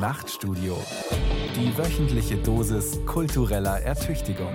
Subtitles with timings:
[0.00, 0.78] Nachtstudio.
[1.54, 4.54] Die wöchentliche Dosis kultureller Ertüchtigung.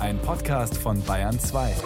[0.00, 1.76] Ein Podcast von Bayern 2.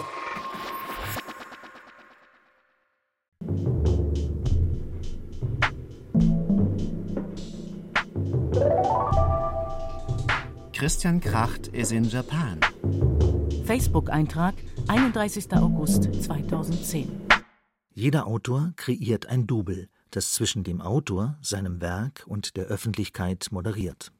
[10.73, 12.59] Christian Kracht is in Japan.
[13.65, 14.55] Facebook-Eintrag
[14.87, 15.53] 31.
[15.53, 17.21] August 2010.
[17.93, 24.13] Jeder Autor kreiert ein Double, das zwischen dem Autor, seinem Werk und der Öffentlichkeit moderiert.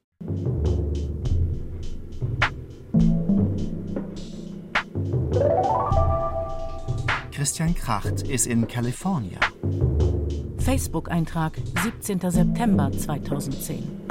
[7.32, 9.40] Christian Kracht is in California.
[10.58, 12.20] Facebook-Eintrag 17.
[12.30, 14.02] September 2010.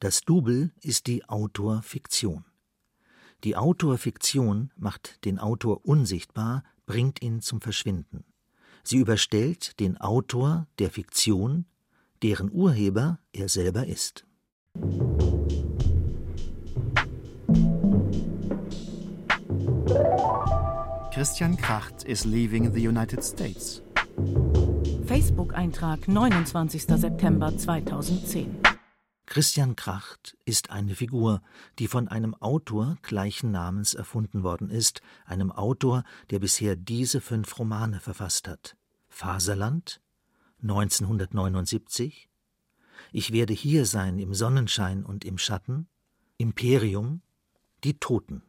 [0.00, 2.44] Das Double ist die Autorfiktion.
[3.44, 8.24] Die Autorfiktion macht den Autor unsichtbar, bringt ihn zum Verschwinden.
[8.88, 11.64] Sie überstellt den Autor der Fiktion,
[12.22, 14.24] deren Urheber er selber ist.
[21.12, 23.82] Christian Kracht is leaving the United States.
[25.04, 26.84] Facebook-Eintrag 29.
[26.84, 28.56] September 2010.
[29.26, 31.42] Christian Kracht ist eine Figur,
[31.80, 37.58] die von einem Autor gleichen Namens erfunden worden ist, einem Autor, der bisher diese fünf
[37.58, 38.75] Romane verfasst hat.
[39.18, 40.02] Faserland
[40.60, 42.28] 1979
[43.12, 45.88] Ich werde hier sein im Sonnenschein und im Schatten
[46.36, 47.22] Imperium
[47.82, 48.42] Die Toten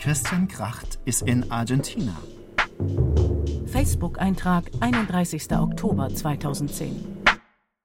[0.00, 2.14] Christian Kracht is in Argentina.
[3.68, 5.50] Facebook-Eintrag 31.
[5.52, 7.24] Oktober 2010.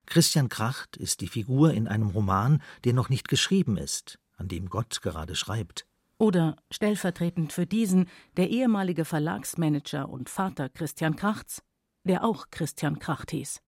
[0.05, 4.69] Christian Kracht ist die Figur in einem Roman, der noch nicht geschrieben ist, an dem
[4.69, 5.85] Gott gerade schreibt.
[6.17, 11.61] Oder stellvertretend für diesen der ehemalige Verlagsmanager und Vater Christian Krachts,
[12.03, 13.61] der auch Christian Kracht hieß.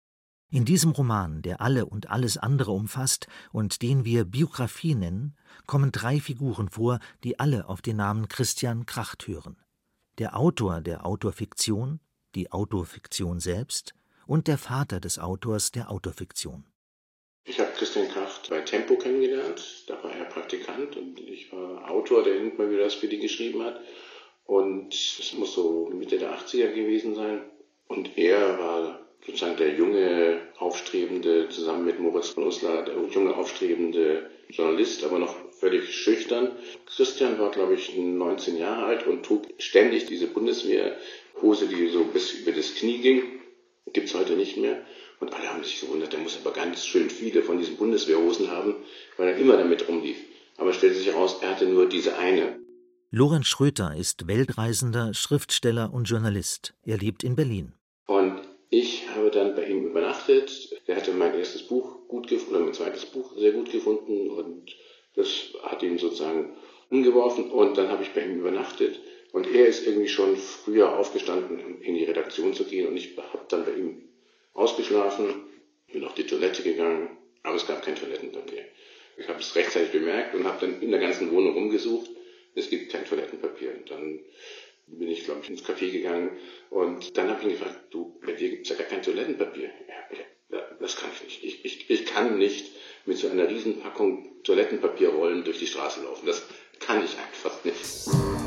[0.50, 5.92] In diesem Roman, der alle und alles andere umfasst und den wir Biografie nennen, kommen
[5.92, 9.58] drei Figuren vor, die alle auf den Namen Christian Kracht hören.
[10.18, 12.00] Der Autor der Autorfiktion,
[12.36, 13.94] die Autorfiktion selbst
[14.26, 16.66] und der Vater des Autors der Autorfiktion.
[17.46, 19.84] Ich habe Christian Kracht bei Tempo kennengelernt.
[19.88, 23.20] Da war er Praktikant und ich war Autor, der hinten mal wieder das für die
[23.20, 23.80] geschrieben hat.
[24.46, 27.42] Und es muss so Mitte der 80er gewesen sein.
[27.88, 34.30] Und er war sozusagen der junge, aufstrebende, zusammen mit Moritz von Uslar, der junge, aufstrebende
[34.50, 36.56] Journalist, aber noch völlig schüchtern.
[36.86, 42.34] Christian war, glaube ich, 19 Jahre alt und trug ständig diese Bundeswehrhose, die so bis
[42.34, 43.24] über das Knie ging.
[43.94, 44.86] Gibt's heute nicht mehr.
[45.22, 48.76] Und alle haben sich gewundert, der muss aber ganz schön viele von diesen Bundeswehrhosen haben,
[49.18, 50.18] weil er immer damit rumlief.
[50.58, 52.60] Aber stellte sich heraus, er hatte nur diese eine.
[53.12, 56.74] Lorenz Schröter ist Weltreisender, Schriftsteller und Journalist.
[56.84, 57.74] Er lebt in Berlin.
[58.08, 60.74] Und ich habe dann bei ihm übernachtet.
[60.88, 64.76] Er hatte mein erstes Buch gut gefunden, oder mein zweites Buch sehr gut gefunden und
[65.16, 66.56] das hat ihn sozusagen
[66.90, 69.00] umgeworfen und dann habe ich bei ihm übernachtet
[69.34, 73.46] und er ist irgendwie schon früher aufgestanden, in die Redaktion zu gehen und ich habe
[73.50, 74.11] dann bei ihm
[74.54, 75.44] ausgeschlafen,
[75.92, 78.66] bin auf die Toilette gegangen, aber es gab kein Toilettenpapier.
[79.18, 82.10] Ich habe es rechtzeitig bemerkt und habe dann in der ganzen Wohnung rumgesucht.
[82.56, 83.74] Es gibt kein Toilettenpapier.
[83.76, 84.20] Und dann
[84.88, 86.38] bin ich, glaube ich, ins Café gegangen
[86.70, 89.70] und dann habe ich ihn gefragt, du, bei dir gibt es ja gar kein Toilettenpapier.
[89.88, 90.18] Ja,
[90.58, 91.44] ja, das kann ich nicht.
[91.44, 92.72] Ich, ich, ich kann nicht
[93.06, 96.26] mit so einer Riesenpackung Toilettenpapierrollen durch die Straße laufen.
[96.26, 96.44] Das
[96.80, 98.41] kann ich einfach nicht.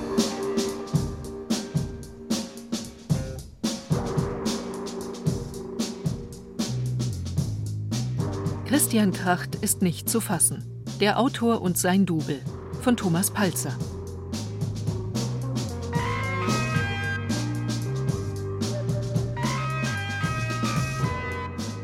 [8.84, 10.62] Christian Kracht ist nicht zu fassen.
[11.00, 12.42] Der Autor und sein Double
[12.82, 13.74] von Thomas Palzer.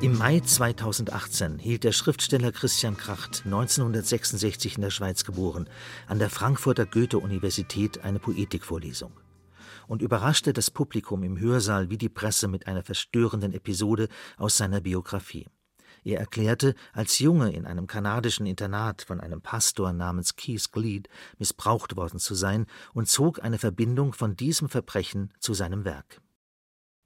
[0.03, 5.71] Im Mai 2018 hielt der Schriftsteller Christian Kracht, 1966 in der Schweiz geboren,
[6.07, 9.13] an der Frankfurter Goethe-Universität eine Poetikvorlesung
[9.89, 14.83] und überraschte das Publikum im Hörsaal wie die Presse mit einer verstörenden Episode aus seiner
[14.83, 15.47] Biografie.
[16.05, 21.09] Er erklärte, als Junge in einem kanadischen Internat von einem Pastor namens Keith Gleed
[21.39, 26.21] missbraucht worden zu sein und zog eine Verbindung von diesem Verbrechen zu seinem Werk.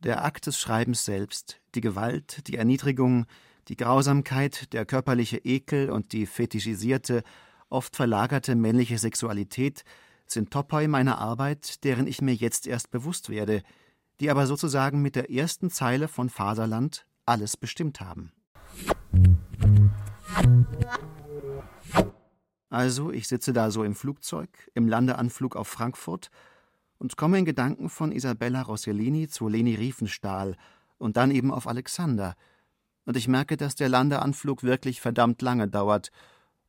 [0.00, 3.26] Der Akt des Schreibens selbst, die Gewalt, die Erniedrigung,
[3.68, 7.22] die Grausamkeit, der körperliche Ekel und die fetischisierte,
[7.70, 9.84] oft verlagerte männliche Sexualität
[10.26, 13.62] sind Topoi meiner Arbeit, deren ich mir jetzt erst bewusst werde,
[14.20, 18.32] die aber sozusagen mit der ersten Zeile von Faserland alles bestimmt haben.
[22.70, 26.30] Also, ich sitze da so im Flugzeug, im Landeanflug auf Frankfurt
[26.98, 30.56] und komme in Gedanken von Isabella Rossellini zu Leni Riefenstahl
[30.98, 32.34] und dann eben auf Alexander.
[33.04, 36.10] Und ich merke, dass der Landeanflug wirklich verdammt lange dauert.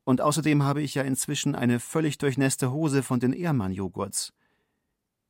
[0.04, 4.32] Und außerdem habe ich ja inzwischen eine völlig durchnässte Hose von den Ehrmann-Joghurts.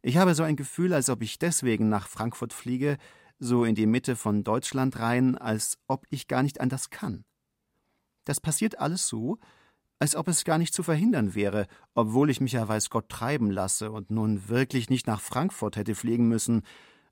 [0.03, 2.99] Ich habe so ein Gefühl, als ob ich deswegen nach Frankfurt fliege,
[3.39, 7.25] so in die Mitte von Deutschland rein, als ob ich gar nicht anders kann.
[8.25, 9.39] Das passiert alles so,
[9.99, 13.51] als ob es gar nicht zu verhindern wäre, obwohl ich mich ja weiß Gott treiben
[13.51, 16.63] lasse und nun wirklich nicht nach Frankfurt hätte fliegen müssen,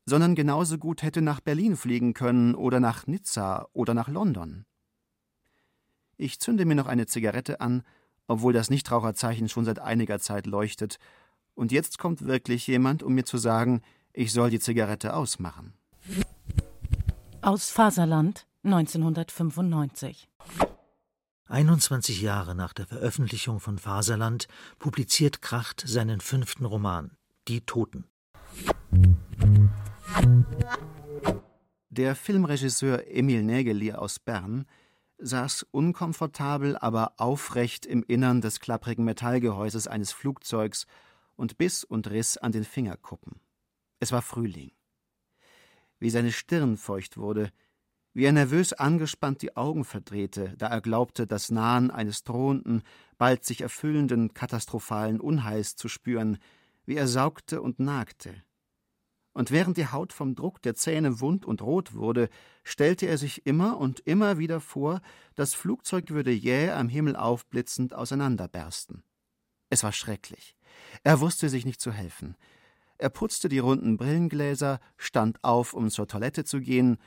[0.07, 4.67] sondern genauso gut hätte nach Berlin fliegen können oder nach Nizza oder nach London.
[6.17, 7.83] Ich zünde mir noch eine Zigarette an,
[8.27, 10.99] obwohl das Nichtraucherzeichen schon seit einiger Zeit leuchtet,
[11.57, 13.83] und jetzt kommt wirklich jemand, um mir zu sagen,
[14.13, 15.75] ich soll die Zigarette ausmachen.
[17.45, 20.31] Aus Faserland 1995
[21.45, 24.49] 21 Jahre nach der Veröffentlichung von Faserland
[24.79, 28.07] publiziert Kracht seinen fünften Roman Die Toten.
[31.91, 34.65] Der Filmregisseur Emil Nägeli aus Bern
[35.19, 40.87] saß unkomfortabel, aber aufrecht im Innern des klapprigen Metallgehäuses eines Flugzeugs
[41.37, 43.39] und biss und riss an den Fingerkuppen.
[44.01, 44.74] Es war Frühling.
[46.05, 47.51] Wie seine Stirn feucht wurde,
[48.13, 52.83] wie er nervös angespannt die Augen verdrehte, da er glaubte, das Nahen eines drohenden,
[53.17, 56.37] bald sich erfüllenden, katastrophalen Unheils zu spüren,
[56.85, 58.35] wie er saugte und nagte.
[59.33, 62.29] Und während die Haut vom Druck der Zähne wund und rot wurde,
[62.65, 65.01] stellte er sich immer und immer wieder vor,
[65.37, 69.05] das Flugzeug würde jäh am Himmel aufblitzend auseinanderbersten.
[69.71, 70.55] Es war schrecklich.
[71.03, 72.37] Er wusste sich nicht zu helfen.
[72.99, 76.99] Er putzte die runden Brillengläser, stand auf, um zur Toilette zu gehen,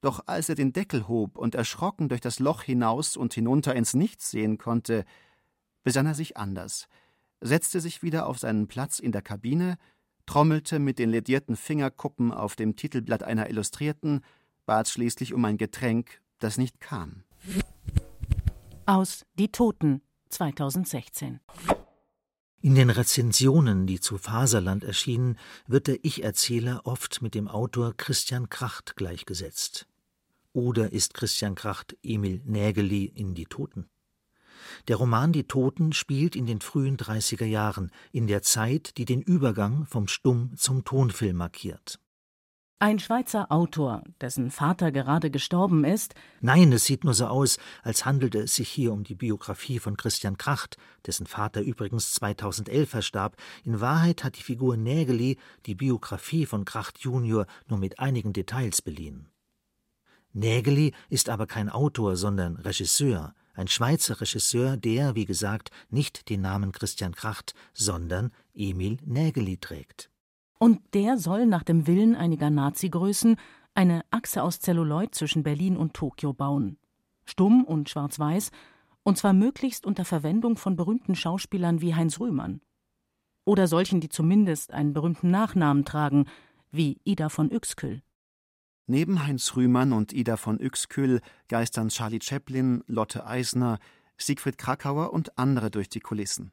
[0.00, 3.94] doch als er den Deckel hob und erschrocken durch das Loch hinaus und hinunter ins
[3.94, 5.04] Nichts sehen konnte,
[5.84, 6.88] besann er sich anders,
[7.40, 9.78] setzte sich wieder auf seinen Platz in der Kabine,
[10.26, 14.22] trommelte mit den ledierten Fingerkuppen auf dem Titelblatt einer Illustrierten,
[14.66, 17.22] bat schließlich um ein Getränk, das nicht kam.
[18.84, 21.40] Aus Die Toten 2016
[22.60, 28.48] in den Rezensionen, die zu Faserland erschienen, wird der Ich-Erzähler oft mit dem Autor Christian
[28.48, 29.86] Kracht gleichgesetzt.
[30.52, 33.88] Oder ist Christian Kracht Emil Nägeli in Die Toten?
[34.88, 39.22] Der Roman Die Toten spielt in den frühen 30er Jahren, in der Zeit, die den
[39.22, 42.00] Übergang vom Stumm zum Tonfilm markiert.
[42.78, 46.14] Ein Schweizer Autor, dessen Vater gerade gestorben ist.
[46.42, 49.96] Nein, es sieht nur so aus, als handelte es sich hier um die Biografie von
[49.96, 50.76] Christian Kracht,
[51.06, 53.36] dessen Vater übrigens 2011 verstarb.
[53.64, 58.82] In Wahrheit hat die Figur Nägeli die Biografie von Kracht Junior nur mit einigen Details
[58.82, 59.30] beliehen.
[60.34, 66.42] Nägeli ist aber kein Autor, sondern Regisseur, ein Schweizer Regisseur, der, wie gesagt, nicht den
[66.42, 70.10] Namen Christian Kracht, sondern Emil Nägeli trägt.
[70.58, 73.36] Und der soll nach dem Willen einiger Nazi-Größen
[73.74, 76.78] eine Achse aus Zelluloid zwischen Berlin und Tokio bauen.
[77.24, 78.50] Stumm und schwarz-weiß,
[79.02, 82.60] und zwar möglichst unter Verwendung von berühmten Schauspielern wie Heinz Rühmann.
[83.44, 86.26] Oder solchen, die zumindest einen berühmten Nachnamen tragen,
[86.70, 88.02] wie Ida von Uexküll.
[88.86, 93.78] Neben Heinz Rühmann und Ida von Uexküll geistern Charlie Chaplin, Lotte Eisner,
[94.16, 96.52] Siegfried Krakauer und andere durch die Kulissen.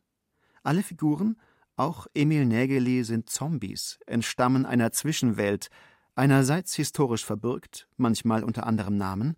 [0.63, 1.37] Alle Figuren
[1.75, 5.69] auch Emil Nägeli sind Zombies, entstammen einer Zwischenwelt,
[6.15, 9.35] einerseits historisch verbürgt, manchmal unter anderem Namen,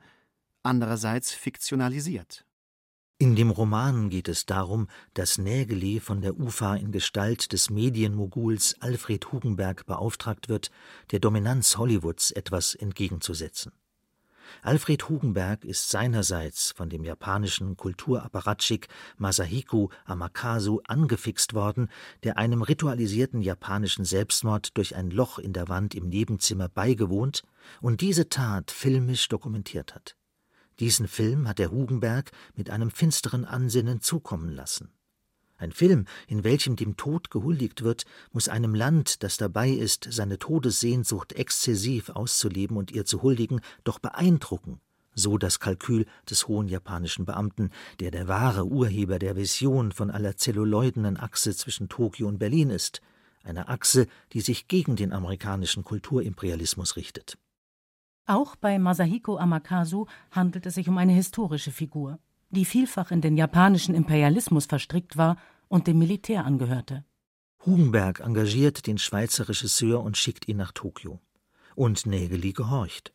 [0.64, 2.46] andererseits fiktionalisiert.
[3.18, 8.76] In dem Roman geht es darum, dass Nägeli von der UFA in Gestalt des Medienmoguls
[8.82, 10.70] Alfred Hugenberg beauftragt wird,
[11.12, 13.72] der Dominanz Hollywoods etwas entgegenzusetzen.
[14.62, 18.88] Alfred Hugenberg ist seinerseits von dem japanischen Kulturapparatschik
[19.18, 21.90] Masahiko Amakasu angefixt worden,
[22.24, 27.44] der einem ritualisierten japanischen Selbstmord durch ein Loch in der Wand im Nebenzimmer beigewohnt
[27.82, 30.16] und diese Tat filmisch dokumentiert hat.
[30.80, 34.95] Diesen Film hat der Hugenberg mit einem finsteren Ansinnen zukommen lassen.
[35.58, 40.38] Ein Film, in welchem dem Tod gehuldigt wird, muss einem Land, das dabei ist, seine
[40.38, 44.82] Todessehnsucht exzessiv auszuleben und ihr zu huldigen, doch beeindrucken,
[45.14, 47.72] so das Kalkül des hohen japanischen Beamten,
[48.02, 53.02] der der wahre Urheber der Vision von aller zelluloidenen Achse zwischen Tokio und Berlin ist,
[53.44, 57.38] eine Achse, die sich gegen den amerikanischen Kulturimperialismus richtet.
[58.26, 62.20] Auch bei Masahiko Amakasu handelt es sich um eine historische Figur
[62.50, 65.38] die vielfach in den japanischen Imperialismus verstrickt war
[65.68, 67.04] und dem Militär angehörte.
[67.66, 71.20] Hugenberg engagiert den Schweizer Regisseur und schickt ihn nach Tokio.
[71.76, 73.12] Und Nägeli gehorcht.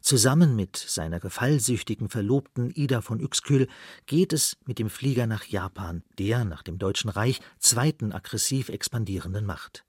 [0.00, 3.68] Zusammen mit seiner gefallsüchtigen Verlobten Ida von Uexküll
[4.06, 9.46] geht es mit dem Flieger nach Japan, der nach dem Deutschen Reich zweiten aggressiv expandierenden
[9.46, 9.84] Macht.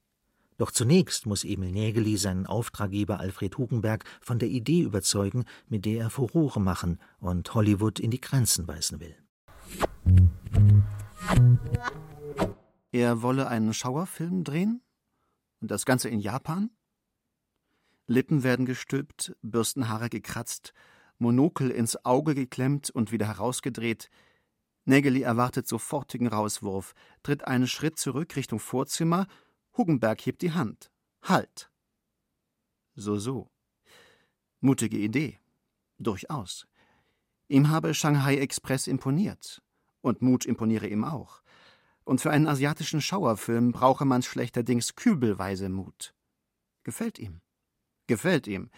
[0.62, 6.01] Doch zunächst muss Emil Nägeli seinen Auftraggeber Alfred Hugenberg von der Idee überzeugen, mit der
[6.01, 9.15] er Furore machen und Hollywood in die Grenzen weisen will.
[12.91, 14.84] Er wolle einen Schauerfilm drehen?
[15.62, 16.70] Und das Ganze in Japan?
[18.06, 20.74] Lippen werden gestülpt, Bürstenhaare gekratzt,
[21.18, 24.12] Monokel ins Auge geklemmt und wieder herausgedreht.
[24.86, 29.25] Nägeli erwartet sofortigen Rauswurf, tritt einen Schritt zurück Richtung Vorzimmer.
[29.78, 30.92] Hugenberg hebt die Hand.
[31.24, 31.72] Halt!
[32.96, 33.50] So, so.
[34.60, 35.40] Mutige Idee.
[35.98, 36.68] Durchaus.
[37.48, 39.62] Ihm habe Shanghai Express imponiert.
[40.01, 41.42] Und Mut imponiere ihm auch.
[42.04, 46.13] Und für einen asiatischen Schauerfilm brauche man schlechterdings kübelweise Mut.
[46.84, 47.42] Gefällt ihm.
[48.08, 48.70] Gefällt ihm.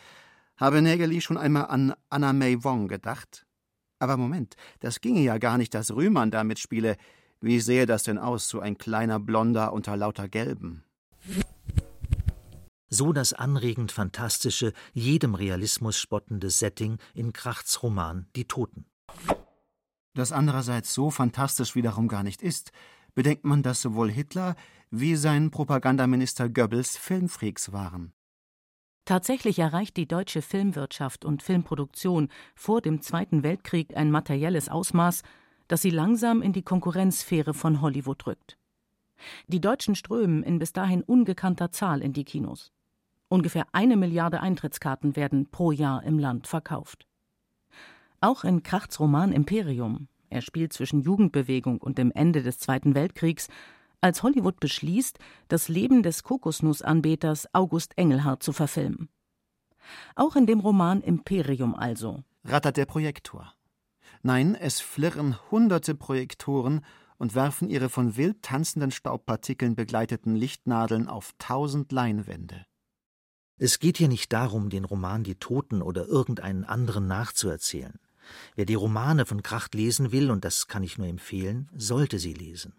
[0.57, 3.45] Habe Nägeli schon einmal an Anna May Wong gedacht?
[3.99, 6.97] Aber Moment, das ginge ja gar nicht, dass Rühmann da mitspiele.
[7.43, 10.85] Wie sähe das denn aus, so ein kleiner Blonder unter lauter Gelben?
[12.87, 18.85] So das anregend fantastische, jedem Realismus spottende Setting in Krachts Roman Die Toten.
[20.13, 22.71] Das andererseits so fantastisch wiederum gar nicht ist,
[23.13, 24.55] bedenkt man, dass sowohl Hitler
[24.89, 28.13] wie sein Propagandaminister Goebbels Filmfreaks waren.
[29.03, 35.23] Tatsächlich erreicht die deutsche Filmwirtschaft und Filmproduktion vor dem Zweiten Weltkrieg ein materielles Ausmaß,
[35.67, 38.57] das sie langsam in die Konkurrenzsphäre von Hollywood rückt.
[39.47, 42.71] Die Deutschen strömen in bis dahin ungekannter Zahl in die Kinos.
[43.29, 47.07] Ungefähr eine Milliarde Eintrittskarten werden pro Jahr im Land verkauft.
[48.21, 53.49] Auch in Krachts Roman Imperium, er spielt zwischen Jugendbewegung und dem Ende des Zweiten Weltkriegs,
[54.01, 55.17] als Hollywood beschließt,
[55.47, 59.09] das Leben des Kokosnussanbeters August Engelhardt zu verfilmen.
[60.15, 62.23] Auch in dem Roman Imperium also.
[62.45, 63.53] Rattert der Projektor.
[64.25, 66.85] Nein, es flirren hunderte Projektoren
[67.17, 72.65] und werfen ihre von wild tanzenden Staubpartikeln begleiteten Lichtnadeln auf tausend Leinwände.
[73.57, 77.99] Es geht hier nicht darum, den Roman Die Toten oder irgendeinen anderen nachzuerzählen.
[78.55, 82.33] Wer die Romane von Kracht lesen will, und das kann ich nur empfehlen, sollte sie
[82.33, 82.73] lesen.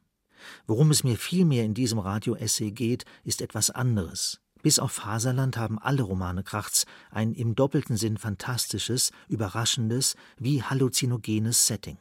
[0.66, 4.40] Worum es mir vielmehr in diesem Radio-Essay geht, ist etwas anderes.
[4.64, 11.66] Bis auf Faserland haben alle Romane Krachts ein im doppelten Sinn fantastisches, überraschendes, wie halluzinogenes
[11.66, 11.99] Setting.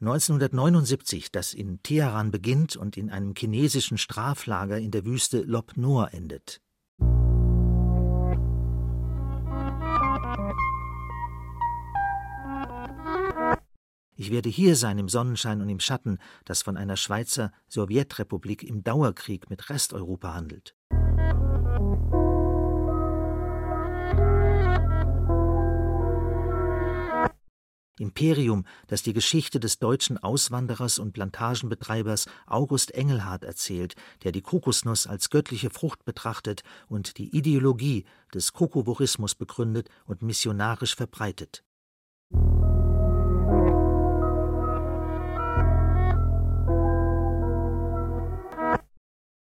[0.00, 6.14] 1979, das in Teheran beginnt und in einem chinesischen Straflager in der Wüste Lop Nor
[6.14, 6.60] endet.
[14.16, 18.84] Ich werde hier sein im Sonnenschein und im Schatten, das von einer Schweizer Sowjetrepublik im
[18.84, 20.76] Dauerkrieg mit Resteuropa handelt.
[27.98, 33.94] Imperium, das die Geschichte des deutschen Auswanderers und Plantagenbetreibers August Engelhardt erzählt,
[34.24, 40.96] der die Kokosnuss als göttliche Frucht betrachtet und die Ideologie des Kokovorismus begründet und missionarisch
[40.96, 41.64] verbreitet.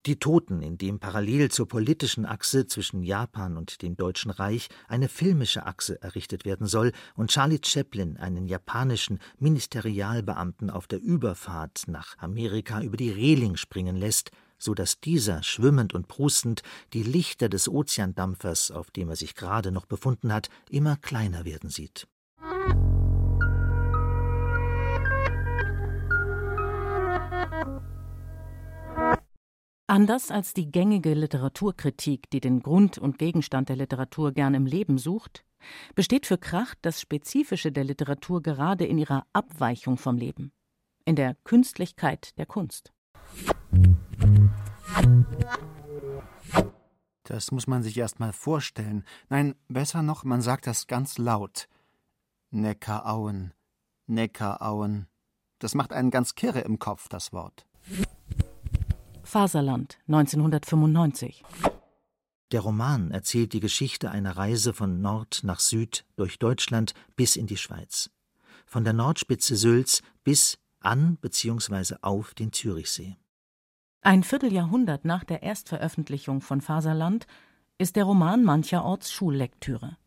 [0.05, 5.09] Die Toten, in dem parallel zur politischen Achse zwischen Japan und dem Deutschen Reich eine
[5.09, 12.17] filmische Achse errichtet werden soll und Charlie Chaplin einen japanischen Ministerialbeamten auf der Überfahrt nach
[12.17, 16.63] Amerika über die Reling springen lässt, so dass dieser schwimmend und prustend
[16.93, 21.69] die Lichter des Ozeandampfers, auf dem er sich gerade noch befunden hat, immer kleiner werden
[21.69, 22.07] sieht.
[29.89, 34.99] Anders als die gängige Literaturkritik, die den Grund und Gegenstand der Literatur gern im Leben
[34.99, 35.43] sucht,
[35.95, 40.51] besteht für Kracht das Spezifische der Literatur gerade in ihrer Abweichung vom Leben,
[41.05, 42.93] in der Künstlichkeit der Kunst.
[47.23, 49.03] Das muss man sich erst mal vorstellen.
[49.29, 51.67] Nein, besser noch, man sagt das ganz laut.
[52.51, 53.55] Neckarauen,
[54.05, 55.07] Neckarauen.
[55.57, 57.65] Das macht einen ganz kirre im Kopf, das Wort.
[59.29, 61.43] Faserland 1995.
[62.51, 67.45] Der Roman erzählt die Geschichte einer Reise von Nord nach Süd durch Deutschland bis in
[67.45, 68.09] die Schweiz.
[68.65, 71.97] Von der Nordspitze Sülz bis an bzw.
[72.01, 73.17] auf den Zürichsee.
[74.01, 77.27] Ein Vierteljahrhundert nach der Erstveröffentlichung von Faserland
[77.77, 79.97] ist der Roman mancherorts Schullektüre.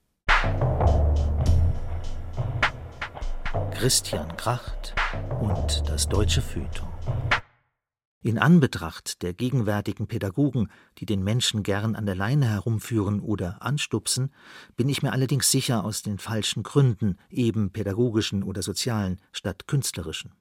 [3.71, 4.97] Christian Kracht
[5.41, 6.89] und das deutsche Feuilleton.
[8.25, 14.33] In Anbetracht der gegenwärtigen Pädagogen, die den Menschen gern an der Leine herumführen oder anstupsen,
[14.77, 20.33] bin ich mir allerdings sicher aus den falschen Gründen, eben pädagogischen oder sozialen, statt künstlerischen.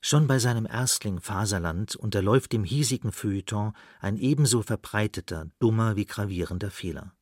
[0.00, 6.70] Schon bei seinem Erstling Faserland unterläuft dem hiesigen Feuilleton ein ebenso verbreiteter, dummer wie gravierender
[6.70, 7.14] Fehler.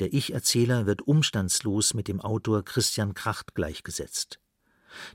[0.00, 4.41] Der Ich-Erzähler wird umstandslos mit dem Autor Christian Kracht gleichgesetzt.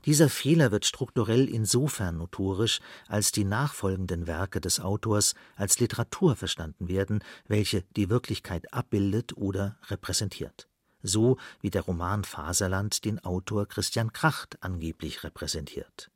[0.04, 6.88] Dieser Fehler wird strukturell insofern notorisch, als die nachfolgenden Werke des Autors als Literatur verstanden
[6.88, 10.68] werden, welche die Wirklichkeit abbildet oder repräsentiert.
[11.02, 16.10] So wie der Roman Faserland den Autor Christian Kracht angeblich repräsentiert.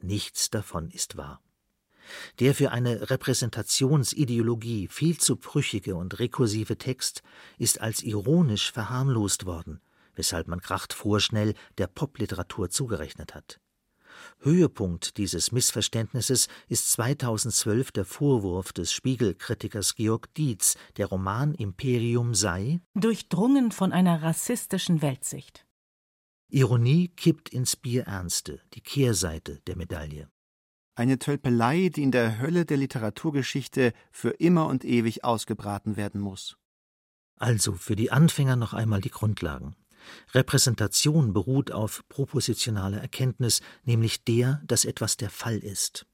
[0.00, 1.40] Nichts davon ist wahr.
[2.40, 7.22] Der für eine Repräsentationsideologie viel zu brüchige und rekursive Text
[7.58, 9.80] ist als ironisch verharmlost worden,
[10.14, 13.60] weshalb man Kracht vorschnell der Popliteratur zugerechnet hat.
[14.40, 22.80] Höhepunkt dieses Missverständnisses ist 2012 der Vorwurf des Spiegelkritikers Georg Dietz, der Roman Imperium sei
[22.94, 25.66] durchdrungen von einer rassistischen Weltsicht.
[26.48, 30.28] Ironie kippt ins Bierernste, die Kehrseite der Medaille.
[30.94, 36.58] Eine Tölpelei, die in der Hölle der Literaturgeschichte für immer und ewig ausgebraten werden muss.
[37.36, 39.74] Also für die Anfänger noch einmal die Grundlagen.
[40.34, 46.06] Repräsentation beruht auf propositionaler Erkenntnis, nämlich der, dass etwas der Fall ist.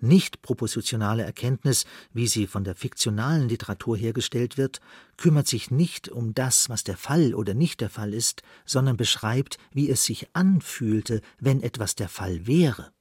[0.00, 4.80] Nicht propositionale Erkenntnis, wie sie von der fiktionalen Literatur hergestellt wird,
[5.16, 9.58] kümmert sich nicht um das, was der Fall oder nicht der Fall ist, sondern beschreibt,
[9.72, 12.92] wie es sich anfühlte, wenn etwas der Fall wäre,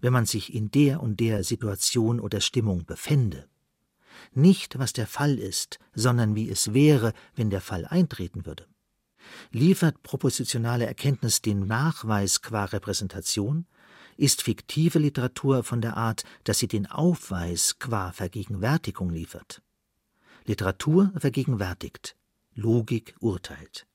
[0.00, 3.48] wenn man sich in der und der Situation oder Stimmung befände.
[4.32, 8.66] Nicht, was der Fall ist, sondern wie es wäre, wenn der Fall eintreten würde.
[9.52, 13.66] Liefert propositionale Erkenntnis den Nachweis qua Repräsentation,
[14.16, 19.62] ist fiktive Literatur von der Art, dass sie den Aufweis qua Vergegenwärtigung liefert.
[20.44, 22.16] Literatur vergegenwärtigt,
[22.54, 23.86] Logik urteilt.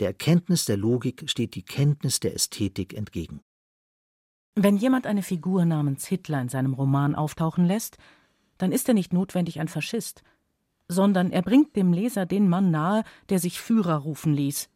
[0.00, 3.40] Der Erkenntnis der Logik steht die Kenntnis der Ästhetik entgegen.
[4.54, 7.98] Wenn jemand eine Figur namens Hitler in seinem Roman auftauchen lässt,
[8.58, 10.22] dann ist er nicht notwendig ein Faschist,
[10.92, 14.68] sondern er bringt dem Leser den Mann nahe, der sich Führer rufen ließ,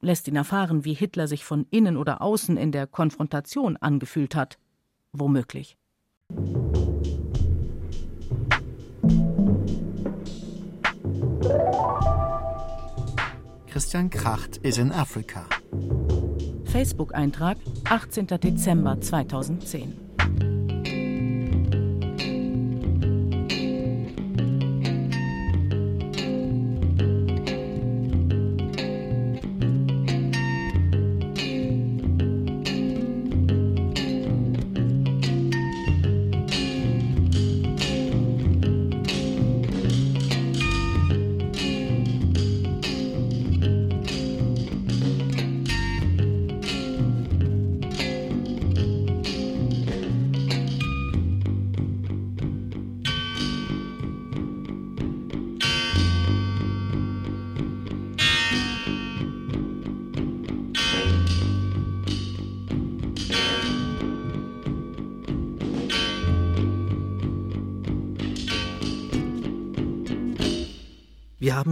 [0.00, 4.58] lässt ihn erfahren, wie Hitler sich von innen oder außen in der Konfrontation angefühlt hat.
[5.12, 5.76] Womöglich.
[13.68, 15.46] Christian Kracht is in Africa.
[16.64, 18.26] Facebook-Eintrag 18.
[18.26, 20.01] Dezember 2010.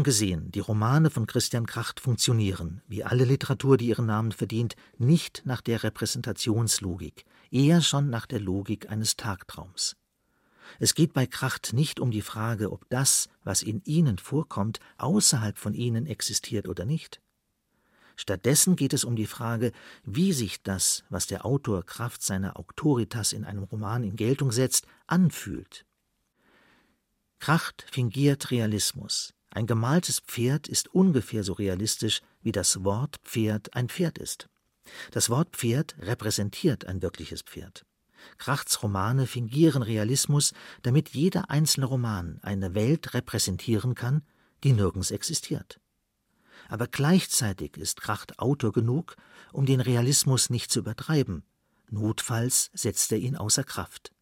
[0.01, 4.75] Haben gesehen, die Romane von Christian Kracht funktionieren, wie alle Literatur, die ihren Namen verdient,
[4.97, 9.99] nicht nach der Repräsentationslogik, eher schon nach der Logik eines Tagtraums.
[10.79, 15.59] Es geht bei Kracht nicht um die Frage, ob das, was in ihnen vorkommt, außerhalb
[15.59, 17.21] von ihnen existiert oder nicht.
[18.17, 19.71] Stattdessen geht es um die Frage,
[20.03, 24.87] wie sich das, was der Autor Kraft seiner Autoritas in einem Roman in Geltung setzt,
[25.07, 25.85] anfühlt.
[27.39, 33.89] Kracht fingiert Realismus, ein gemaltes Pferd ist ungefähr so realistisch, wie das Wort Pferd ein
[33.89, 34.49] Pferd ist.
[35.11, 37.85] Das Wort Pferd repräsentiert ein wirkliches Pferd.
[38.39, 44.23] Krachts Romane fingieren Realismus, damit jeder einzelne Roman eine Welt repräsentieren kann,
[44.63, 45.81] die nirgends existiert.
[46.69, 49.17] Aber gleichzeitig ist Kracht Autor genug,
[49.53, 51.43] um den Realismus nicht zu übertreiben.
[51.89, 54.13] Notfalls setzt er ihn außer Kraft.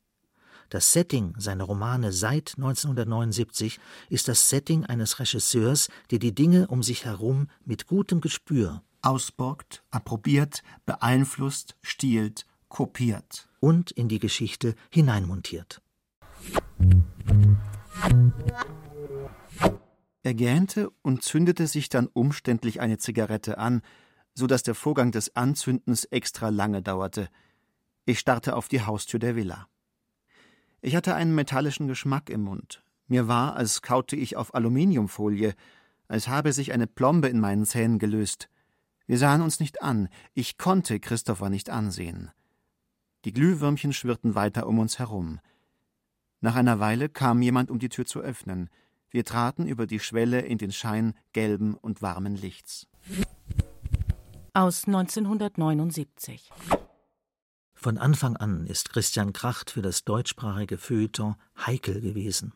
[0.70, 6.82] Das Setting seiner Romane seit 1979 ist das Setting eines Regisseurs, der die Dinge um
[6.82, 15.80] sich herum mit gutem Gespür ausborgt, approbiert, beeinflusst, stiehlt, kopiert und in die Geschichte hineinmontiert.
[20.22, 23.80] Er gähnte und zündete sich dann umständlich eine Zigarette an,
[24.34, 27.30] so dass der Vorgang des Anzündens extra lange dauerte.
[28.04, 29.66] Ich starrte auf die Haustür der Villa.
[30.80, 32.82] Ich hatte einen metallischen Geschmack im Mund.
[33.08, 35.54] Mir war, als kaute ich auf Aluminiumfolie,
[36.06, 38.48] als habe sich eine Plombe in meinen Zähnen gelöst.
[39.06, 42.30] Wir sahen uns nicht an, ich konnte Christopher nicht ansehen.
[43.24, 45.40] Die Glühwürmchen schwirrten weiter um uns herum.
[46.40, 48.70] Nach einer Weile kam jemand, um die Tür zu öffnen.
[49.10, 52.86] Wir traten über die Schwelle in den Schein gelben und warmen Lichts.
[54.52, 56.50] Aus 1979
[57.80, 62.52] Von Anfang an ist Christian Kracht für das deutschsprachige Feuilleton heikel gewesen.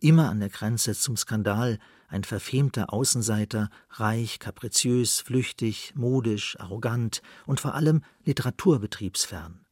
[0.00, 7.60] Immer an der Grenze zum Skandal, ein verfemter Außenseiter, reich, kapriziös, flüchtig, modisch, arrogant und
[7.60, 9.64] vor allem literaturbetriebsfern.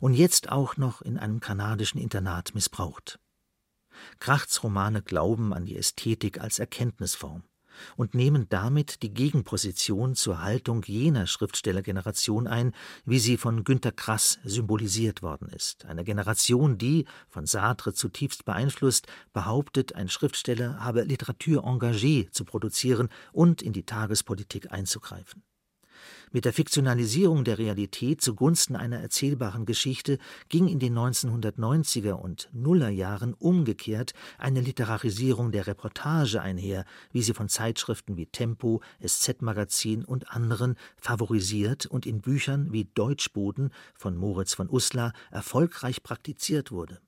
[0.00, 3.20] Und jetzt auch noch in einem kanadischen Internat missbraucht.
[4.18, 7.44] Krachts Romane glauben an die Ästhetik als Erkenntnisform
[7.96, 12.72] und nehmen damit die Gegenposition zur Haltung jener Schriftstellergeneration ein,
[13.04, 15.84] wie sie von Günter Grass symbolisiert worden ist.
[15.84, 23.08] Eine Generation, die, von Sartre zutiefst beeinflusst, behauptet, ein Schriftsteller habe Literatur engagée zu produzieren
[23.32, 25.42] und in die Tagespolitik einzugreifen.
[26.34, 30.18] Mit der Fiktionalisierung der Realität zugunsten einer erzählbaren Geschichte
[30.48, 37.48] ging in den 1990er und Nullerjahren umgekehrt eine Literarisierung der Reportage einher, wie sie von
[37.48, 44.68] Zeitschriften wie Tempo, SZ-Magazin und anderen favorisiert und in Büchern wie Deutschboden von Moritz von
[44.68, 46.98] Uslar erfolgreich praktiziert wurde.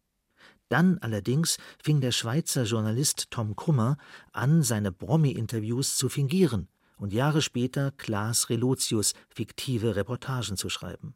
[0.69, 3.97] Dann allerdings fing der Schweizer Journalist Tom Kummer
[4.31, 11.15] an, seine Promi-Interviews zu fingieren und Jahre später Klaas Relotius fiktive Reportagen zu schreiben.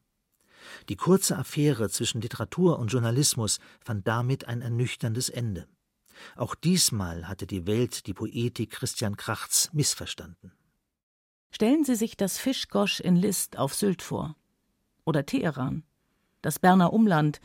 [0.88, 5.66] Die kurze Affäre zwischen Literatur und Journalismus fand damit ein ernüchterndes Ende.
[6.36, 10.52] Auch diesmal hatte die Welt die Poetik Christian Krachts missverstanden.
[11.50, 14.36] Stellen Sie sich das Fischgosch in List auf Sylt vor.
[15.04, 15.82] Oder Teheran,
[16.42, 17.40] das Berner Umland,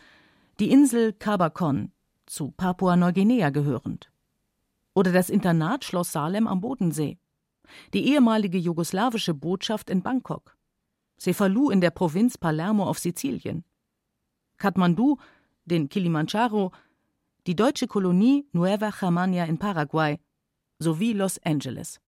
[0.59, 1.91] die Insel Kabakon,
[2.25, 4.11] zu Papua-Neuguinea gehörend.
[4.93, 7.17] Oder das Internat Schloss Salem am Bodensee
[7.93, 10.55] die ehemalige jugoslawische Botschaft in Bangkok,
[11.19, 13.63] Cefalù in der Provinz Palermo auf Sizilien,
[14.57, 15.17] Kathmandu,
[15.65, 16.71] den Kilimanjaro,
[17.47, 20.19] die deutsche Kolonie Nueva Germania in Paraguay
[20.79, 21.99] sowie Los Angeles.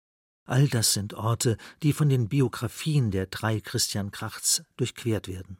[0.44, 5.58] All das sind Orte, die von den Biografien der drei Christian Krachts durchquert werden.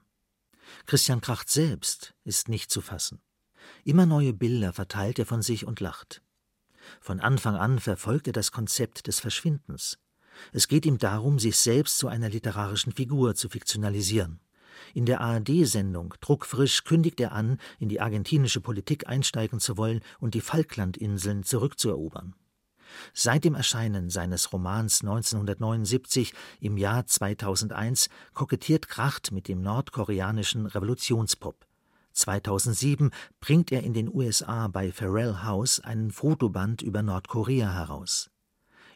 [0.87, 3.21] Christian Kracht selbst ist nicht zu fassen.
[3.85, 6.23] Immer neue Bilder verteilt er von sich und lacht.
[7.01, 9.99] Von Anfang an verfolgt er das Konzept des Verschwindens.
[10.53, 14.41] Es geht ihm darum, sich selbst zu einer literarischen Figur zu fiktionalisieren.
[14.95, 20.35] In der ARD-Sendung Druckfrisch kündigt er an, in die argentinische Politik einsteigen zu wollen und
[20.35, 22.35] die Falklandinseln zurückzuerobern.
[23.13, 31.66] Seit dem Erscheinen seines Romans 1979 im Jahr 2001 kokettiert Kracht mit dem nordkoreanischen Revolutionspop.
[32.17, 38.31] 2007 bringt er in den USA bei Pharrell House einen Fotoband über Nordkorea heraus.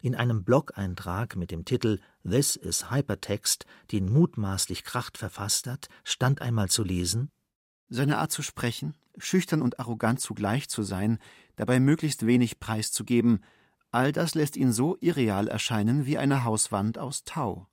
[0.02, 6.40] In einem Blog-Eintrag mit dem Titel This is Hypertext, den mutmaßlich Kracht verfasst hat, stand
[6.40, 7.30] einmal zu lesen
[7.92, 11.18] Seine Art zu sprechen, schüchtern und arrogant zugleich zu sein,
[11.56, 13.44] dabei möglichst wenig preiszugeben,
[13.90, 17.66] all das lässt ihn so irreal erscheinen wie eine Hauswand aus Tau.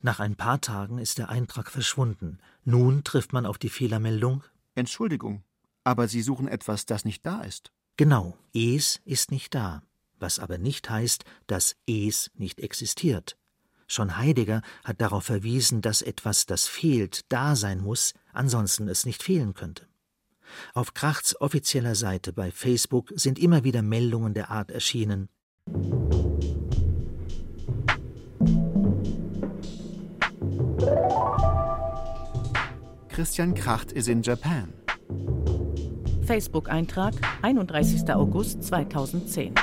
[0.00, 2.38] Nach ein paar Tagen ist der Eintrag verschwunden.
[2.64, 4.44] Nun trifft man auf die Fehlermeldung
[4.78, 5.42] Entschuldigung,
[5.84, 7.72] aber Sie suchen etwas, das nicht da ist.
[7.96, 9.82] Genau, es ist nicht da,
[10.18, 13.36] was aber nicht heißt, dass es nicht existiert.
[13.86, 19.22] Schon Heidegger hat darauf verwiesen, dass etwas, das fehlt, da sein muss, ansonsten es nicht
[19.22, 19.88] fehlen könnte.
[20.74, 25.28] Auf Krachts offizieller Seite bei Facebook sind immer wieder Meldungen der Art erschienen.
[33.18, 34.72] Christian Kracht is in Japan.
[36.24, 38.08] Facebook-Eintrag 31.
[38.10, 39.54] August 2010.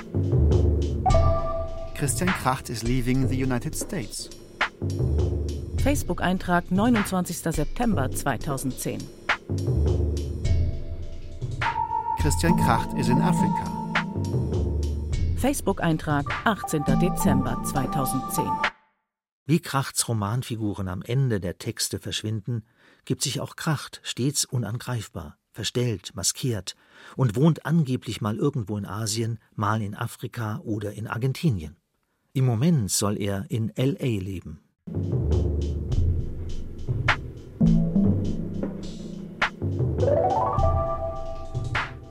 [1.98, 4.30] Christian Kracht is leaving the United States.
[5.78, 7.38] Facebook-Eintrag 29.
[7.56, 9.02] September 2010.
[12.20, 13.72] Christian Kracht is in Africa.
[15.38, 16.84] Facebook-Eintrag 18.
[17.00, 18.44] Dezember 2010.
[19.46, 22.66] Wie Krachts Romanfiguren am Ende der Texte verschwinden,
[23.06, 26.76] gibt sich auch Kracht stets unangreifbar, verstellt, maskiert
[27.16, 31.78] und wohnt angeblich mal irgendwo in Asien, mal in Afrika oder in Argentinien.
[32.34, 34.60] Im Moment soll er in LA leben.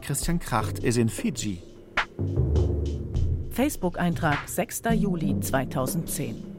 [0.01, 1.63] Christian Kracht is in Fiji.
[3.51, 4.83] Facebook-Eintrag 6.
[4.95, 6.54] Juli 2010.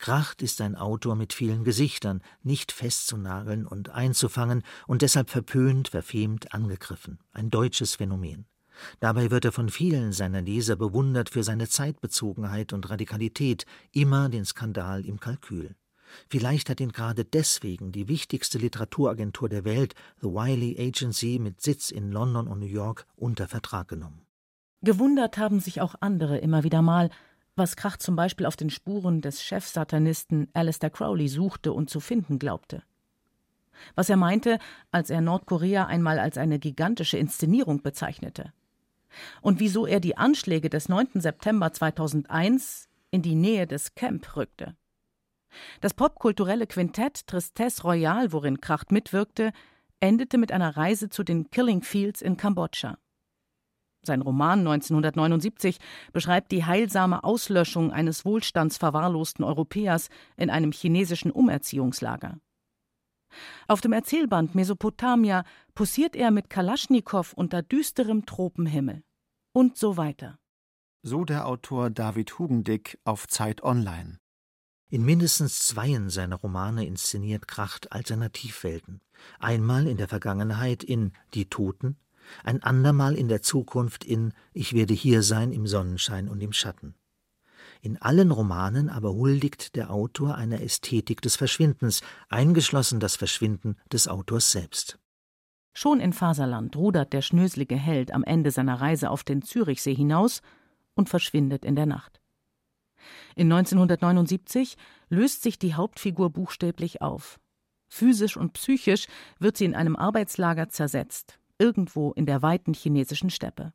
[0.00, 6.54] Kracht ist ein Autor mit vielen Gesichtern, nicht festzunageln und einzufangen und deshalb verpönt, verfemt,
[6.54, 7.18] angegriffen.
[7.32, 8.46] Ein deutsches Phänomen.
[9.00, 14.46] Dabei wird er von vielen seiner Leser bewundert für seine Zeitbezogenheit und Radikalität, immer den
[14.46, 15.76] Skandal im Kalkül.
[16.30, 21.90] Vielleicht hat ihn gerade deswegen die wichtigste Literaturagentur der Welt, The Wiley Agency mit Sitz
[21.90, 24.22] in London und New York, unter Vertrag genommen.
[24.82, 27.10] Gewundert haben sich auch andere immer wieder mal,
[27.60, 32.38] was Krach zum Beispiel auf den Spuren des Chefsatanisten Alistair Crowley suchte und zu finden
[32.38, 32.82] glaubte.
[33.94, 34.58] Was er meinte,
[34.90, 38.54] als er Nordkorea einmal als eine gigantische Inszenierung bezeichnete.
[39.42, 41.20] Und wieso er die Anschläge des 9.
[41.20, 44.74] September 2001 in die Nähe des Camp rückte.
[45.82, 49.52] Das popkulturelle Quintett Tristesse Royale, worin Kracht mitwirkte,
[49.98, 52.96] endete mit einer Reise zu den Killing Fields in Kambodscha.
[54.02, 55.78] Sein Roman 1979
[56.12, 62.38] beschreibt die heilsame Auslöschung eines wohlstandsverwahrlosten Europäers in einem chinesischen Umerziehungslager.
[63.68, 69.02] Auf dem Erzählband Mesopotamia posiert er mit Kalaschnikow unter düsterem Tropenhimmel.
[69.52, 70.38] Und so weiter.
[71.02, 74.18] So der Autor David Hugendick auf Zeit Online.
[74.90, 79.00] In mindestens zweien seiner Romane inszeniert Kracht Alternativwelten.
[79.38, 81.96] Einmal in der Vergangenheit in Die Toten
[82.44, 86.94] ein andermal in der Zukunft in Ich werde hier sein im Sonnenschein und im Schatten.
[87.82, 94.06] In allen Romanen aber huldigt der Autor einer Ästhetik des Verschwindens, eingeschlossen das Verschwinden des
[94.06, 94.98] Autors selbst.
[95.72, 100.42] Schon in Faserland rudert der schnöselige Held am Ende seiner Reise auf den Zürichsee hinaus
[100.94, 102.20] und verschwindet in der Nacht.
[103.34, 104.76] In 1979
[105.08, 107.40] löst sich die Hauptfigur buchstäblich auf.
[107.88, 109.06] Physisch und psychisch
[109.38, 113.72] wird sie in einem Arbeitslager zersetzt, irgendwo in der weiten chinesischen Steppe.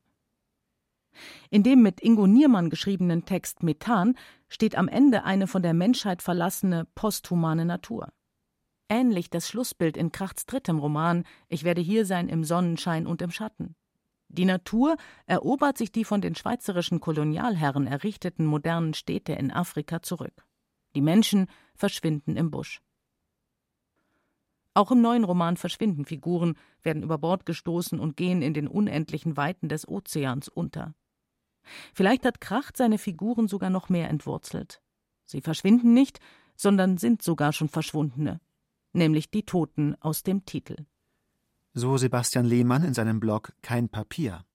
[1.49, 4.17] In dem mit Ingo Niermann geschriebenen Text Methan
[4.49, 8.11] steht am Ende eine von der Menschheit verlassene posthumane Natur.
[8.89, 13.31] Ähnlich das Schlussbild in Krachts drittem Roman Ich werde hier sein im Sonnenschein und im
[13.31, 13.75] Schatten.
[14.27, 20.45] Die Natur erobert sich die von den schweizerischen Kolonialherren errichteten modernen Städte in Afrika zurück.
[20.95, 22.81] Die Menschen verschwinden im Busch.
[24.75, 29.37] Auch im neuen Roman verschwinden Figuren, werden über Bord gestoßen und gehen in den unendlichen
[29.37, 30.93] Weiten des Ozeans unter.
[31.93, 34.81] Vielleicht hat Kracht seine Figuren sogar noch mehr entwurzelt.
[35.23, 36.19] Sie verschwinden nicht,
[36.57, 38.41] sondern sind sogar schon Verschwundene,
[38.91, 40.75] nämlich die Toten aus dem Titel.
[41.73, 44.45] So Sebastian Lehmann in seinem Blog Kein Papier.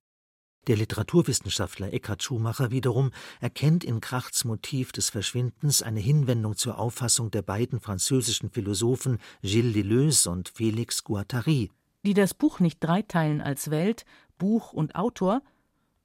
[0.66, 7.30] Der Literaturwissenschaftler Eckhard Schumacher wiederum erkennt in Krachts Motiv des Verschwindens eine Hinwendung zur Auffassung
[7.30, 11.70] der beiden französischen Philosophen Gilles Deleuze und Félix Guattari,
[12.04, 14.04] die das Buch nicht dreiteilen als Welt,
[14.36, 15.42] Buch und Autor,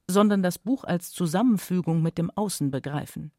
[0.08, 3.32] sondern das Buch als Zusammenfügung mit dem Außen begreifen.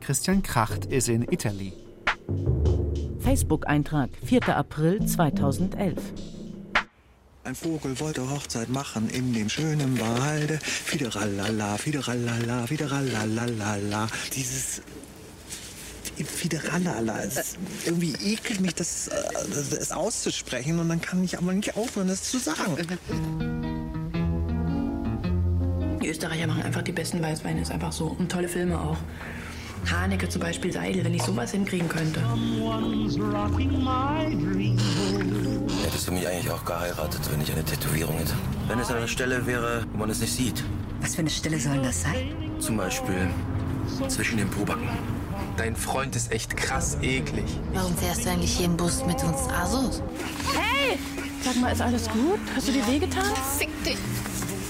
[0.00, 1.85] Christian Kracht is in Italy.
[3.26, 4.56] Facebook-Eintrag, 4.
[4.56, 5.98] April 2011.
[7.42, 10.60] Ein Vogel wollte Hochzeit machen in dem schönen Walde.
[10.62, 14.06] Fideralala, fideralala, fideralala.
[14.32, 14.80] Dieses
[16.24, 17.18] Fideralala.
[17.84, 19.10] Irgendwie ekelt mich, das,
[19.50, 22.76] das auszusprechen und dann kann ich aber nicht aufhören, das zu sagen.
[26.00, 28.06] Die Österreicher machen einfach die besten Weißweine, ist einfach so.
[28.06, 28.98] Und tolle Filme auch.
[29.90, 32.20] Haneke zum Beispiel, Seidel, wenn ich sowas hinkriegen könnte.
[35.84, 38.34] Hättest du mich eigentlich auch geheiratet, wenn ich eine Tätowierung hätte?
[38.68, 40.64] Wenn es an einer Stelle wäre, wo man es nicht sieht.
[41.00, 42.34] Was für eine Stelle soll das sein?
[42.58, 43.28] Zum Beispiel
[44.08, 44.88] zwischen den Pobacken.
[45.56, 47.44] Dein Freund ist echt krass eklig.
[47.72, 50.02] Warum fährst du eigentlich hier im Bus mit uns Asos?
[50.54, 50.98] Hey!
[51.42, 52.40] Sag mal, ist alles gut?
[52.54, 53.24] Hast du dir wehgetan?
[53.58, 53.96] Fick dich!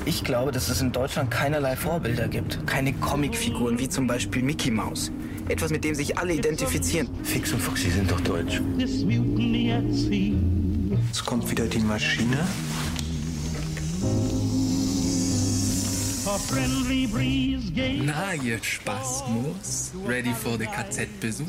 [0.07, 2.65] Ich glaube, dass es in Deutschland keinerlei Vorbilder gibt.
[2.65, 5.11] Keine Comicfiguren wie zum Beispiel Mickey Mouse.
[5.49, 7.09] Etwas, mit dem sich alle identifizieren.
[7.25, 8.61] Fix und Foxy sind doch deutsch.
[11.11, 12.39] Es kommt wieder die Maschine.
[18.05, 19.91] Na, ihr Spasmus.
[20.07, 21.47] Ready for the KZ-Besuch?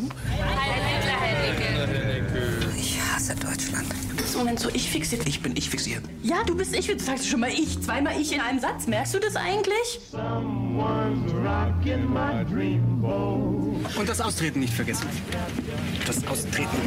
[2.76, 3.93] Ich hasse Deutschland.
[4.33, 5.27] Im Moment so ich fixiert.
[5.27, 6.03] Ich bin ich fixiert.
[6.23, 6.87] Ja, du bist ich.
[6.87, 7.81] Du sagst schon mal ich.
[7.81, 8.87] Zweimal ich in einem Satz.
[8.87, 9.99] Merkst du das eigentlich?
[13.97, 15.07] Und das Austreten nicht vergessen.
[16.05, 16.77] Das Austreten.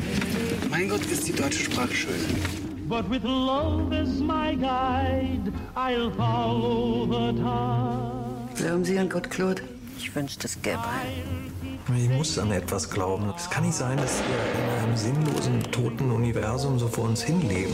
[0.71, 2.15] Mein Gott, ist die deutsche Sprache schön.
[2.89, 8.57] But with love as my guide, I'll follow the tide.
[8.57, 9.63] Glauben Sie an Gott, Claude?
[9.97, 10.83] Ich wünschte, es gäbe
[11.97, 13.33] Ich muss an etwas glauben.
[13.37, 17.73] Es kann nicht sein, dass wir in einem sinnlosen, toten Universum so vor uns hinleben.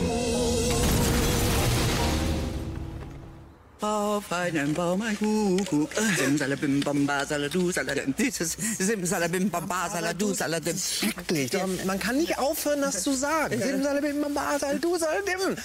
[4.17, 5.91] auf einem Baum ein Kuckuck.
[6.17, 8.13] Simsalabim, bamba, saladu, saladim.
[8.17, 10.77] Simsalabim, bamba, saladu, saladim.
[10.77, 11.51] Schrecklich.
[11.85, 13.61] Man kann nicht aufhören, das zu sagen.
[13.61, 15.55] Simsalabim, bamba, saladu, saladim.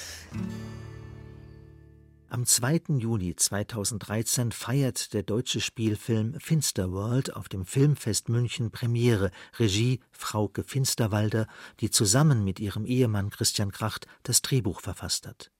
[2.32, 2.96] Am 2.
[2.96, 11.46] Juni 2013 feiert der deutsche Spielfilm Finsterworld auf dem Filmfest München Premiere, Regie Frauke Finsterwalder,
[11.80, 15.50] die zusammen mit ihrem Ehemann Christian Kracht das Drehbuch verfasst hat.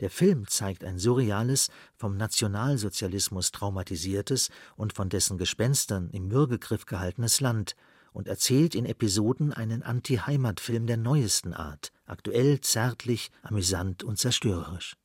[0.00, 7.42] Der Film zeigt ein surreales, vom Nationalsozialismus traumatisiertes und von dessen Gespenstern im Würgegriff gehaltenes
[7.42, 7.76] Land
[8.14, 14.96] und erzählt in Episoden einen Anti-Heimat-Film der neuesten Art, aktuell, zärtlich, amüsant und zerstörerisch.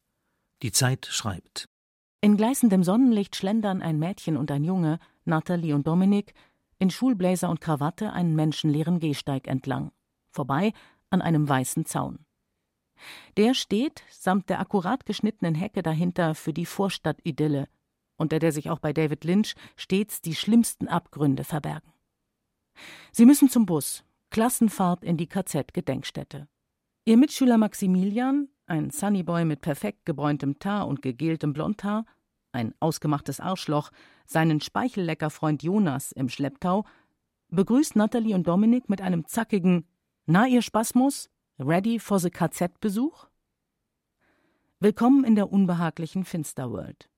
[0.62, 1.68] Die Zeit schreibt.
[2.22, 6.34] In gleißendem Sonnenlicht schlendern ein Mädchen und ein Junge, Nathalie und Dominik,
[6.80, 9.92] in Schulbläser und Krawatte einen menschenleeren Gehsteig entlang,
[10.32, 10.74] vorbei
[11.10, 12.26] an einem weißen Zaun.
[13.38, 17.68] Der steht, samt der akkurat geschnittenen Hecke dahinter, für die Vorstadtidylle,
[18.18, 21.92] unter der sich auch bei David Lynch stets die schlimmsten Abgründe verbergen.
[23.12, 26.48] Sie müssen zum Bus, Klassenfahrt in die KZ-Gedenkstätte.
[27.06, 32.06] Ihr Mitschüler Maximilian, ein Sunnyboy mit perfekt gebräuntem Tar und gegeltem Blondhaar,
[32.52, 33.92] ein ausgemachtes Arschloch,
[34.26, 36.86] seinen Speichelleckerfreund Jonas im Schlepptau,
[37.50, 39.88] begrüßt Natalie und Dominik mit einem zackigen
[40.26, 41.30] Na, ihr Spasmus?
[41.60, 43.28] Ready for the KZ-Besuch?
[44.80, 47.10] Willkommen in der unbehaglichen Finsterworld.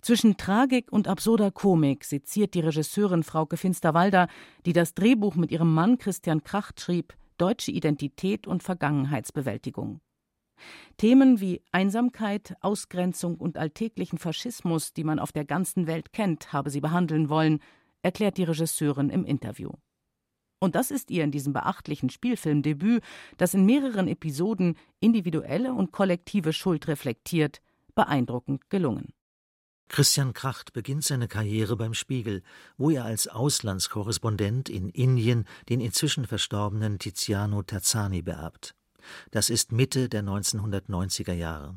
[0.00, 4.28] Zwischen Tragik und absurder Komik seziert die Regisseurin Frauke Finsterwalder,
[4.64, 10.00] die das Drehbuch mit ihrem Mann Christian Kracht schrieb, deutsche Identität und Vergangenheitsbewältigung.
[10.96, 16.70] Themen wie Einsamkeit, Ausgrenzung und alltäglichen Faschismus, die man auf der ganzen Welt kennt, habe
[16.70, 17.60] sie behandeln wollen,
[18.02, 19.70] erklärt die Regisseurin im Interview.
[20.60, 23.02] Und das ist ihr in diesem beachtlichen Spielfilmdebüt,
[23.36, 27.60] das in mehreren Episoden individuelle und kollektive Schuld reflektiert,
[27.94, 29.12] beeindruckend gelungen.
[29.88, 32.42] Christian Kracht beginnt seine Karriere beim Spiegel,
[32.76, 38.74] wo er als Auslandskorrespondent in Indien den inzwischen verstorbenen Tiziano Terzani beerbt.
[39.30, 41.76] Das ist Mitte der 1990er Jahre.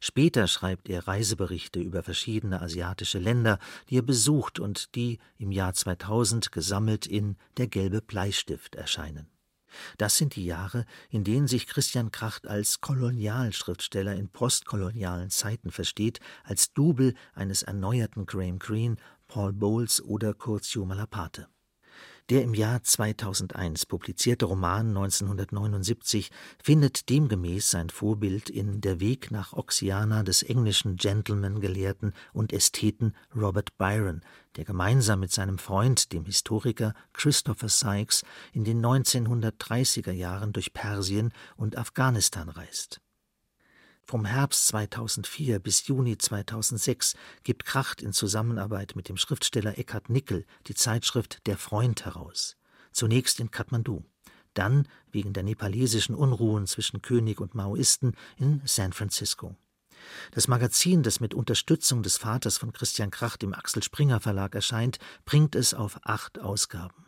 [0.00, 3.58] Später schreibt er Reiseberichte über verschiedene asiatische Länder,
[3.88, 9.28] die er besucht und die im Jahr 2000 gesammelt in Der gelbe Bleistift erscheinen.
[9.98, 16.20] Das sind die Jahre, in denen sich Christian Kracht als Kolonialschriftsteller in postkolonialen Zeiten versteht,
[16.44, 18.96] als Double eines erneuerten Graham Greene,
[19.28, 21.48] Paul Bowles oder Curzio Malaparte.
[22.28, 29.52] Der im Jahr 2001 publizierte Roman 1979 findet demgemäß sein Vorbild in Der Weg nach
[29.52, 34.22] Oxiana des englischen Gentleman-Gelehrten und Ästheten Robert Byron,
[34.56, 41.32] der gemeinsam mit seinem Freund, dem Historiker Christopher Sykes, in den 1930er Jahren durch Persien
[41.56, 43.00] und Afghanistan reist
[44.06, 50.46] vom Herbst 2004 bis Juni 2006 gibt Kracht in Zusammenarbeit mit dem Schriftsteller Eckhard Nickel
[50.68, 52.56] die Zeitschrift Der Freund heraus.
[52.92, 54.04] Zunächst in Kathmandu,
[54.54, 59.56] dann wegen der nepalesischen Unruhen zwischen König und Maoisten in San Francisco.
[60.30, 64.98] Das Magazin, das mit Unterstützung des Vaters von Christian Kracht im Axel Springer Verlag erscheint,
[65.24, 67.05] bringt es auf acht Ausgaben.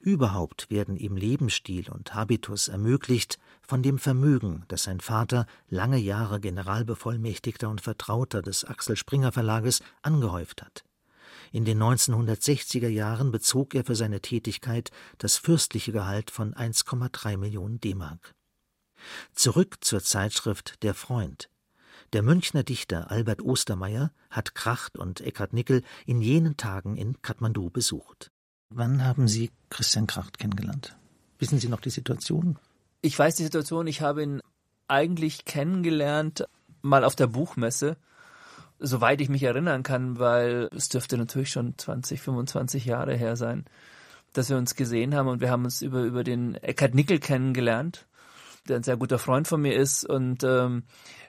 [0.00, 6.40] Überhaupt werden ihm Lebensstil und Habitus ermöglicht von dem Vermögen, das sein Vater, lange Jahre
[6.40, 10.84] Generalbevollmächtigter und Vertrauter des Axel Springer Verlages, angehäuft hat.
[11.52, 17.80] In den 1960er Jahren bezog er für seine Tätigkeit das fürstliche Gehalt von 1,3 Millionen
[17.80, 18.34] D-Mark.
[19.34, 21.48] Zurück zur Zeitschrift Der Freund.
[22.12, 27.70] Der Münchner Dichter Albert Ostermeier hat Kracht und Eckhard Nickel in jenen Tagen in Kathmandu
[27.70, 28.30] besucht.
[28.70, 30.96] Wann haben Sie Christian Kracht kennengelernt?
[31.38, 32.58] Wissen Sie noch die Situation?
[33.00, 33.86] Ich weiß die Situation.
[33.86, 34.40] Ich habe ihn
[34.88, 36.46] eigentlich kennengelernt
[36.82, 37.96] mal auf der Buchmesse,
[38.78, 43.64] soweit ich mich erinnern kann, weil es dürfte natürlich schon 20, 25 Jahre her sein,
[44.32, 48.06] dass wir uns gesehen haben und wir haben uns über, über den Eckhard Nickel kennengelernt,
[48.68, 50.84] der ein sehr guter Freund von mir ist und ähm,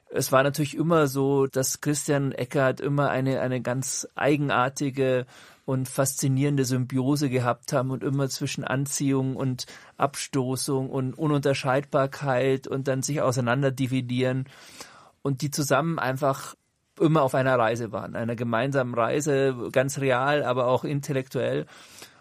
[0.10, 5.26] es war natürlich immer so, dass Christian Eckert immer eine, eine ganz eigenartige
[5.68, 9.66] und faszinierende Symbiose gehabt haben und immer zwischen Anziehung und
[9.98, 14.46] Abstoßung und Ununterscheidbarkeit und dann sich auseinanderdividieren
[15.24, 16.56] und die zusammen einfach
[17.02, 21.66] immer auf einer Reise waren, einer gemeinsamen Reise, ganz real, aber auch intellektuell.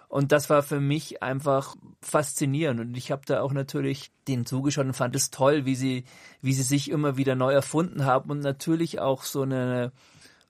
[0.09, 2.81] Und das war für mich einfach faszinierend.
[2.81, 6.05] Und ich habe da auch natürlich den zugeschaut und fand es toll, wie sie,
[6.43, 9.93] wie sie sich immer wieder neu erfunden haben und natürlich auch so eine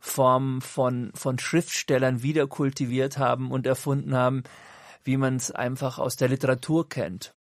[0.07, 4.45] Form von, von Schriftstellern wieder kultiviert haben und erfunden haben,
[5.05, 7.35] wie man es einfach aus der Literatur kennt.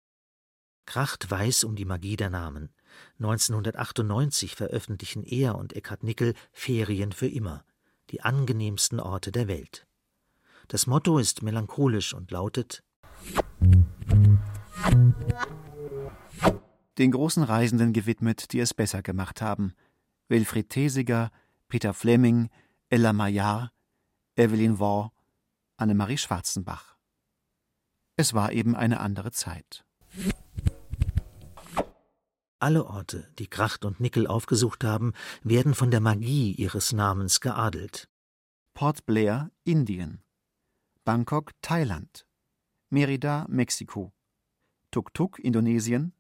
[0.86, 2.70] Kracht weiß um die Magie der Namen.
[3.20, 7.64] 1998 veröffentlichen er und Eckhard Nickel Ferien für immer,
[8.11, 9.86] die angenehmsten Orte der Welt.
[10.68, 12.84] Das Motto ist melancholisch und lautet
[16.97, 19.74] Den großen Reisenden gewidmet, die es besser gemacht haben.
[20.30, 21.32] Wilfried Thesiger,
[21.74, 22.51] Peter Fleming,
[22.91, 23.71] Ella Maillard,
[24.36, 25.09] Evelyn Waugh,
[25.76, 26.97] Annemarie Schwarzenbach.
[28.15, 29.84] Es war eben eine andere Zeit.
[32.59, 38.07] Alle Orte, die Kracht und Nickel aufgesucht haben, werden von der Magie ihres Namens geadelt.
[38.76, 40.21] Port Blair, Indien.
[41.03, 42.28] Bangkok, Thailand.
[42.91, 44.13] Merida, Mexiko.
[44.91, 46.13] Tuk-Tuk, Indonesien.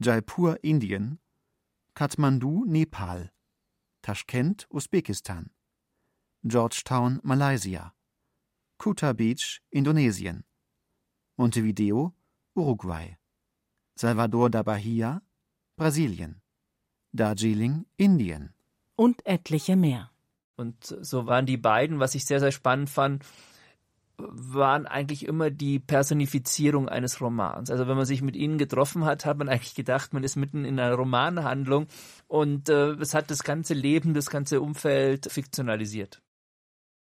[0.00, 1.18] Jaipur, Indien.
[1.94, 3.32] Kathmandu, Nepal.
[4.06, 5.50] Taschkent, Usbekistan.
[6.44, 7.92] Georgetown, Malaysia.
[8.78, 10.44] Kuta Beach, Indonesien.
[11.36, 12.14] Montevideo,
[12.54, 13.16] Uruguay.
[13.96, 15.22] Salvador da Bahia,
[15.74, 16.40] Brasilien.
[17.10, 18.54] Darjeeling, Indien.
[18.94, 20.12] Und etliche mehr.
[20.54, 23.24] Und so waren die beiden, was ich sehr, sehr spannend fand,
[24.18, 27.70] waren eigentlich immer die Personifizierung eines Romans.
[27.70, 30.64] Also wenn man sich mit ihnen getroffen hat, hat man eigentlich gedacht, man ist mitten
[30.64, 31.86] in einer Romanhandlung
[32.26, 36.22] und äh, es hat das ganze Leben, das ganze Umfeld fiktionalisiert.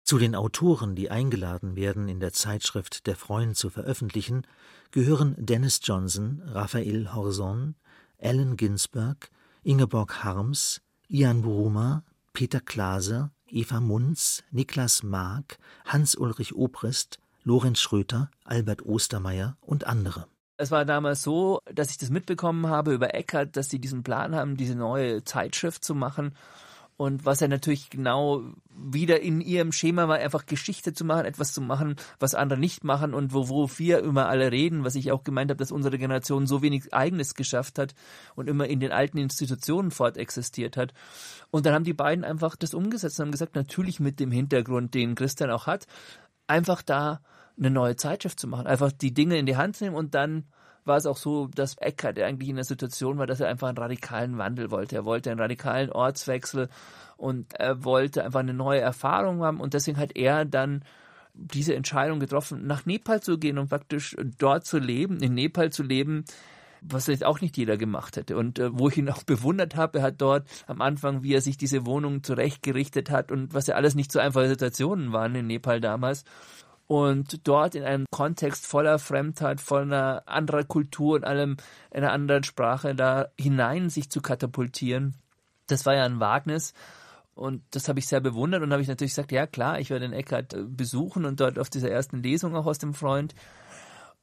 [0.05, 4.47] Zu den Autoren, die eingeladen werden, in der Zeitschrift Der Freund zu veröffentlichen,
[4.91, 7.75] gehören Dennis Johnson, Raphael Horson,
[8.19, 9.31] Allen Ginsberg,
[9.63, 18.85] Ingeborg Harms, Ian Bruma, Peter Klaser, Eva Munz, Niklas Mark, Hans-Ulrich Obrist, Lorenz Schröter, Albert
[18.85, 20.27] Ostermeier und andere.
[20.57, 24.35] Es war damals so, dass ich das mitbekommen habe über Eckert, dass sie diesen Plan
[24.35, 26.35] haben, diese neue Zeitschrift zu machen
[26.99, 28.43] und was er natürlich genau
[28.77, 32.83] wieder in ihrem Schema war, einfach Geschichte zu machen, etwas zu machen, was andere nicht
[32.83, 35.97] machen und wo, wo wir immer alle reden, was ich auch gemeint habe, dass unsere
[35.97, 37.95] Generation so wenig Eigenes geschafft hat
[38.35, 40.93] und immer in den alten Institutionen fortexistiert hat.
[41.53, 44.93] Und dann haben die beiden einfach das umgesetzt und haben gesagt, natürlich mit dem Hintergrund,
[44.93, 45.87] den Christian auch hat,
[46.49, 47.21] einfach da
[47.57, 50.47] eine neue Zeitschrift zu machen, einfach die Dinge in die Hand nehmen und dann
[50.89, 53.79] war es auch so, dass Eckert eigentlich in der Situation war, dass er einfach einen
[53.79, 54.97] radikalen Wandel wollte.
[54.97, 56.69] Er wollte einen radikalen Ortswechsel
[57.17, 60.83] und er wollte einfach eine neue Erfahrung haben und deswegen hat er dann
[61.35, 65.85] diese Entscheidung getroffen, nach Nepal zu gehen und praktisch dort zu leben, in Nepal zu
[65.85, 66.25] leben,
[66.81, 68.37] was jetzt auch nicht jeder gemacht hätte.
[68.37, 71.41] Und äh, wo ich ihn auch bewundert habe, er hat dort am Anfang, wie er
[71.41, 75.47] sich diese Wohnung zurechtgerichtet hat und was ja alles nicht so einfache Situationen waren in
[75.47, 76.25] Nepal damals
[76.89, 81.59] und dort in einem Kontext voller Fremdheit, voller anderer Kultur und allem
[81.91, 85.15] einer anderen Sprache da hinein sich zu katapultieren,
[85.67, 86.73] das war ja ein Wagnis.
[87.35, 90.09] Und das habe ich sehr bewundert und habe ich natürlich gesagt, ja klar, ich werde
[90.09, 93.33] den Eckart äh, besuchen und dort auf dieser ersten Lesung auch aus dem Freund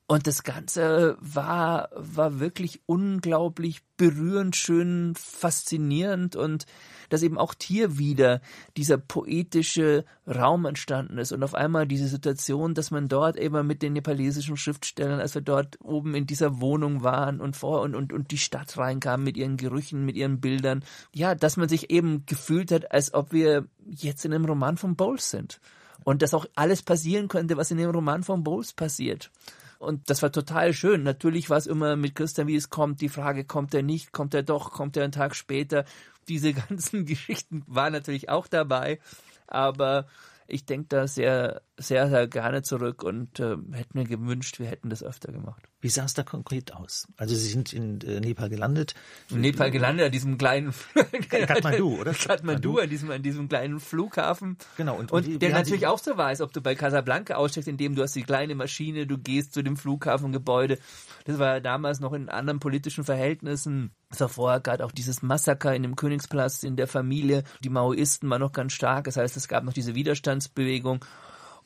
[0.07, 6.67] und das Ganze war, war wirklich unglaublich berührend, schön, faszinierend und
[7.09, 8.41] dass eben auch hier wieder
[8.77, 13.81] dieser poetische Raum entstanden ist und auf einmal diese Situation, dass man dort eben mit
[13.81, 18.13] den nepalesischen Schriftstellern, als wir dort oben in dieser Wohnung waren und vor und, und,
[18.13, 20.83] und die Stadt reinkam mit ihren Gerüchen, mit ihren Bildern,
[21.13, 24.95] ja, dass man sich eben gefühlt hat, als ob wir jetzt in einem Roman von
[24.95, 25.59] Bowles sind.
[26.03, 29.31] Und dass auch alles passieren könnte, was in dem Roman von Bowles passiert.
[29.79, 31.03] Und das war total schön.
[31.03, 34.33] Natürlich war es immer mit Christian, wie es kommt, die Frage, kommt er nicht, kommt
[34.33, 35.85] er doch, kommt er einen Tag später.
[36.27, 38.99] Diese ganzen Geschichten waren natürlich auch dabei.
[39.47, 40.07] Aber
[40.47, 44.89] ich denke da sehr, sehr, sehr gerne zurück und äh, hätte mir gewünscht, wir hätten
[44.89, 45.63] das öfter gemacht.
[45.85, 47.07] Wie sah es da konkret aus?
[47.15, 48.95] Also Sie sind in äh, Nepal gelandet.
[49.29, 50.73] In Nepal gelandet, an diesem kleinen
[51.29, 52.11] Kathmandu, oder?
[52.11, 54.57] Kathmandu, an diesem, an diesem kleinen Flughafen.
[54.77, 54.97] Genau.
[54.97, 57.93] Und, und wie, der natürlich auch so war, als ob du bei Casablanca aussteigst, indem
[57.93, 60.79] du hast die kleine Maschine, du gehst zu dem Flughafengebäude.
[61.25, 63.91] Das war ja damals noch in anderen politischen Verhältnissen.
[64.09, 67.43] Es war vorher gerade auch dieses Massaker in dem Königspalast in der Familie.
[67.63, 69.03] Die Maoisten waren noch ganz stark.
[69.03, 71.05] Das heißt, es gab noch diese Widerstandsbewegung.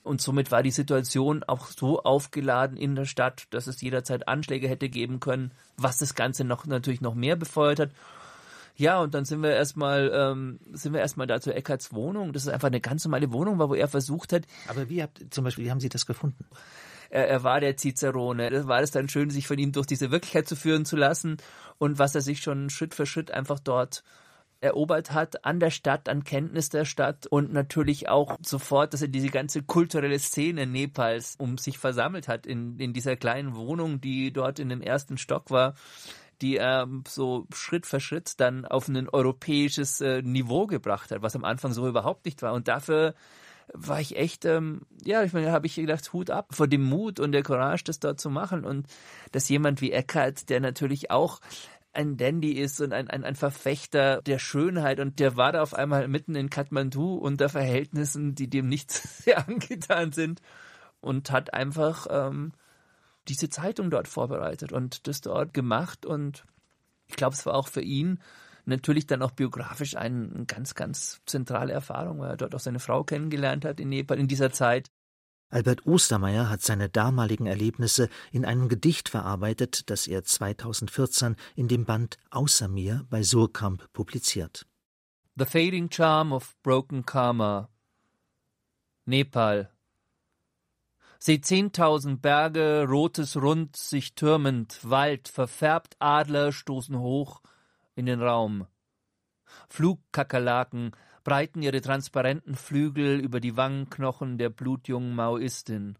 [0.09, 4.67] Und somit war die Situation auch so aufgeladen in der Stadt, dass es jederzeit Anschläge
[4.67, 7.91] hätte geben können, was das Ganze noch natürlich noch mehr befeuert hat.
[8.75, 12.33] Ja, und dann sind wir erstmal, ähm, sind wir erstmal da zu Eckarts Wohnung.
[12.33, 14.45] Das ist einfach eine ganz normale Wohnung, war, wo er versucht hat.
[14.67, 16.43] Aber wie habt, zum Beispiel, wie haben Sie das gefunden?
[17.11, 18.49] Er, er war der Cicerone.
[18.49, 21.37] Das war es dann schön, sich von ihm durch diese Wirklichkeit zu führen zu lassen
[21.77, 24.03] und was er sich schon Schritt für Schritt einfach dort
[24.61, 29.07] erobert hat an der Stadt, an Kenntnis der Stadt und natürlich auch sofort, dass er
[29.07, 34.31] diese ganze kulturelle Szene Nepals um sich versammelt hat in, in dieser kleinen Wohnung, die
[34.31, 35.75] dort in dem ersten Stock war
[36.41, 41.35] die er so Schritt für Schritt dann auf ein europäisches äh, Niveau gebracht hat, was
[41.35, 42.53] am Anfang so überhaupt nicht war.
[42.53, 43.13] Und dafür
[43.73, 47.19] war ich echt, ähm, ja, ich meine, habe ich gedacht, Hut ab vor dem Mut
[47.19, 48.65] und der Courage, das dort zu machen.
[48.65, 48.87] Und
[49.31, 51.39] dass jemand wie Eckhart, der natürlich auch
[51.93, 55.73] ein Dandy ist und ein, ein, ein Verfechter der Schönheit und der war da auf
[55.73, 60.41] einmal mitten in Kathmandu unter Verhältnissen, die dem nicht sehr angetan sind
[61.01, 62.51] und hat einfach ähm,
[63.27, 66.45] diese Zeitung dort vorbereitet und das dort gemacht und
[67.07, 68.19] ich glaube, es war auch für ihn
[68.65, 73.03] natürlich dann auch biografisch eine ganz, ganz zentrale Erfahrung, weil er dort auch seine Frau
[73.03, 74.89] kennengelernt hat in Nepal in dieser Zeit.
[75.51, 81.85] Albert Ostermeier hat seine damaligen Erlebnisse in einem Gedicht verarbeitet, das er 2014 in dem
[81.85, 84.67] Band Außer mir bei Surkamp publiziert.
[85.35, 87.69] The Fading Charm of Broken Karma
[89.05, 89.71] Nepal
[91.17, 97.41] Seht zehntausend Berge, rotes Rund sich türmend, Wald, verfärbt Adler stoßen hoch
[97.95, 98.67] in den Raum.
[99.67, 100.91] Flugkakerlaken
[101.23, 105.97] breiten ihre transparenten Flügel über die Wangenknochen der blutjungen Maoistin,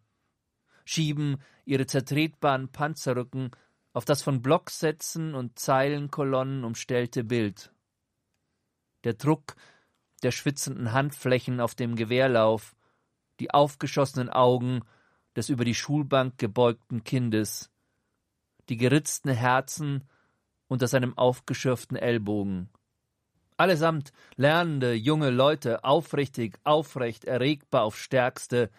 [0.85, 3.51] schieben ihre zertretbaren Panzerrücken
[3.93, 7.71] auf das von Blocksätzen und Zeilenkolonnen umstellte Bild.
[9.03, 9.55] Der Druck
[10.23, 12.75] der schwitzenden Handflächen auf dem Gewehrlauf,
[13.39, 14.81] die aufgeschossenen Augen
[15.35, 17.71] des über die Schulbank gebeugten Kindes,
[18.67, 20.07] die geritzten Herzen
[20.67, 22.69] unter seinem aufgeschürften Ellbogen.
[23.59, 28.69] Allesamt lernende junge Leute, aufrichtig, aufrecht, erregbar auf Stärkste.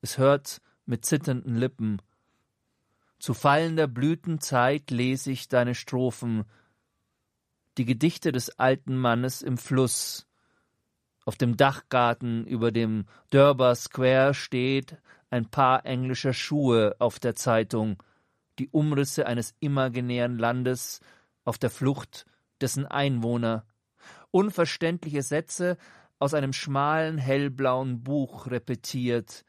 [0.00, 2.02] Es hört mit zitternden Lippen.
[3.20, 6.46] Zu fallender Blütenzeit lese ich deine Strophen,
[7.78, 10.26] die Gedichte des alten Mannes im Fluss.
[11.24, 14.96] Auf dem Dachgarten über dem Durbar Square steht
[15.30, 18.02] ein paar englischer Schuhe auf der Zeitung,
[18.58, 20.98] die Umrisse eines imaginären Landes
[21.44, 22.26] auf der Flucht
[22.62, 23.66] dessen Einwohner,
[24.30, 25.76] unverständliche Sätze
[26.18, 29.44] aus einem schmalen hellblauen Buch repetiert,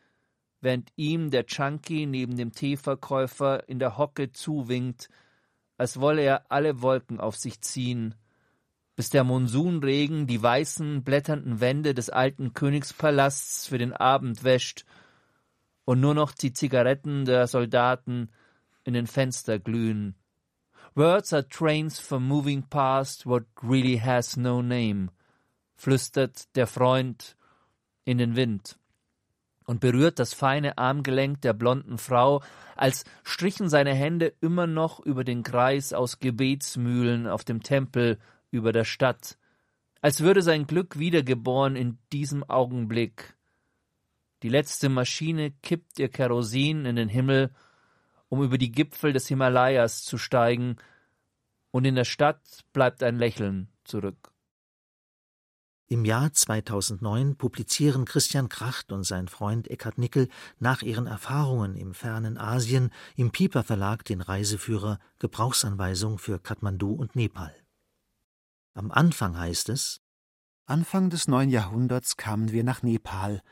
[0.60, 5.10] während ihm der Chunky neben dem Teeverkäufer in der Hocke zuwinkt,
[5.78, 8.16] als wolle er alle Wolken auf sich ziehen,
[8.96, 14.86] bis der Monsunregen die weißen, blätternden Wände des alten Königspalasts für den Abend wäscht
[15.86, 18.30] und nur noch die Zigaretten der Soldaten
[18.84, 20.16] in den Fenster glühen.
[20.96, 25.10] Words are trains for moving past what really has no name,
[25.76, 27.36] flüstert der Freund
[28.06, 28.78] in den Wind
[29.66, 32.44] und berührt das feine Armgelenk der blonden Frau,
[32.76, 38.20] als strichen seine Hände immer noch über den Kreis aus Gebetsmühlen auf dem Tempel
[38.52, 39.40] über der Stadt,
[40.00, 43.36] als würde sein Glück wiedergeboren in diesem Augenblick.
[44.44, 47.50] Die letzte Maschine kippt ihr Kerosin in den Himmel
[48.34, 50.78] um über die Gipfel des Himalayas zu steigen,
[51.70, 52.42] und in der Stadt
[52.74, 54.34] bleibt ein Lächeln zurück.
[55.86, 61.94] Im Jahr 2009 publizieren Christian Kracht und sein Freund Eckhard Nickel nach ihren Erfahrungen im
[61.94, 67.54] fernen Asien im Piper Verlag den Reiseführer Gebrauchsanweisung für Kathmandu und Nepal.
[68.74, 70.02] Am Anfang heißt es
[70.66, 73.44] Anfang des neuen Jahrhunderts kamen wir nach Nepal,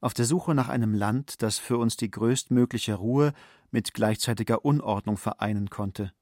[0.00, 3.32] auf der Suche nach einem Land, das für uns die größtmögliche Ruhe
[3.70, 6.12] mit gleichzeitiger Unordnung vereinen konnte.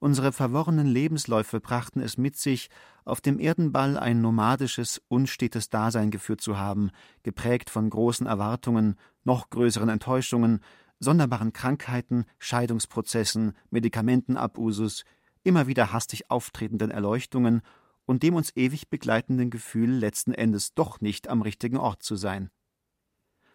[0.00, 2.70] Unsere verworrenen Lebensläufe brachten es mit sich,
[3.04, 6.90] auf dem Erdenball ein nomadisches, unstetes Dasein geführt zu haben,
[7.24, 8.94] geprägt von großen Erwartungen,
[9.24, 10.60] noch größeren Enttäuschungen,
[11.00, 15.04] sonderbaren Krankheiten, Scheidungsprozessen, Medikamentenabusus,
[15.42, 17.62] immer wieder hastig auftretenden Erleuchtungen
[18.04, 22.50] und dem uns ewig begleitenden Gefühl, letzten Endes doch nicht am richtigen Ort zu sein.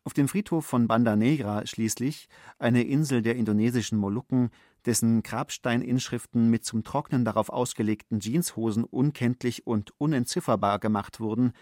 [0.06, 2.28] Auf dem Friedhof von Banda Negra schließlich,
[2.60, 4.49] eine Insel der indonesischen Molukken,
[4.86, 11.54] dessen Grabsteininschriften mit zum Trocknen darauf ausgelegten Jeanshosen unkenntlich und unentzifferbar gemacht wurden,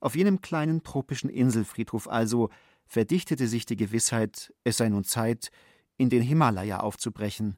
[0.00, 2.50] auf jenem kleinen tropischen Inselfriedhof also
[2.84, 5.50] verdichtete sich die Gewissheit, es sei nun Zeit,
[5.96, 7.56] in den Himalaya aufzubrechen.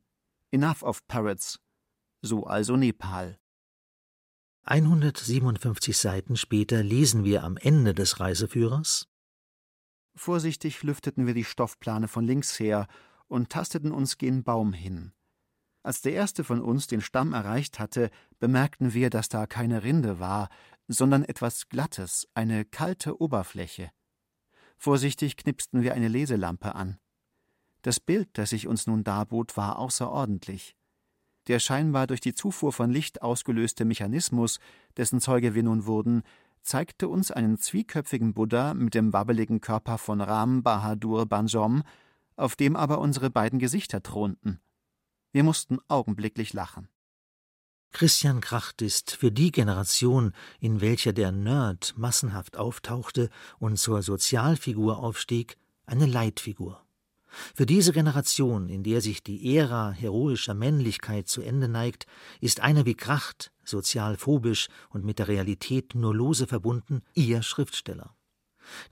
[0.51, 1.61] Enough of Parrots.
[2.21, 3.39] So also Nepal.
[4.65, 9.09] 157 Seiten später lesen wir am Ende des Reiseführers
[10.17, 12.87] Vorsichtig lüfteten wir die Stoffplane von links her
[13.29, 15.13] und tasteten uns gen Baum hin.
[15.83, 18.11] Als der erste von uns den Stamm erreicht hatte,
[18.41, 20.49] bemerkten wir, dass da keine Rinde war,
[20.89, 23.91] sondern etwas Glattes, eine kalte Oberfläche.
[24.79, 26.99] Vorsichtig knipsten wir eine Leselampe an.
[27.83, 30.77] Das Bild, das sich uns nun darbot, war außerordentlich.
[31.47, 34.59] Der scheinbar durch die Zufuhr von Licht ausgelöste Mechanismus,
[34.97, 36.23] dessen Zeuge wir nun wurden,
[36.67, 41.83] zeigte uns einen zwieköpfigen Buddha mit dem wabbeligen Körper von Ram Bahadur Banjom,
[42.35, 44.61] auf dem aber unsere beiden Gesichter thronten.
[45.33, 46.89] Wir mussten augenblicklich lachen.
[47.93, 54.99] Christian Kracht ist für die Generation, in welcher der Nerd massenhaft auftauchte und zur Sozialfigur
[54.99, 55.57] aufstieg,
[55.87, 56.85] eine Leitfigur.
[57.55, 62.07] Für diese Generation, in der sich die Ära heroischer Männlichkeit zu Ende neigt,
[62.41, 68.17] ist einer wie Kracht, sozial phobisch und mit der Realität nur lose verbunden, ihr Schriftsteller.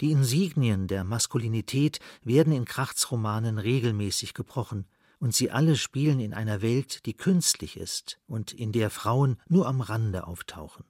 [0.01, 4.87] Die Insignien der Maskulinität werden in Krachts Romanen regelmäßig gebrochen,
[5.19, 9.67] und sie alle spielen in einer Welt, die künstlich ist und in der Frauen nur
[9.67, 10.85] am Rande auftauchen.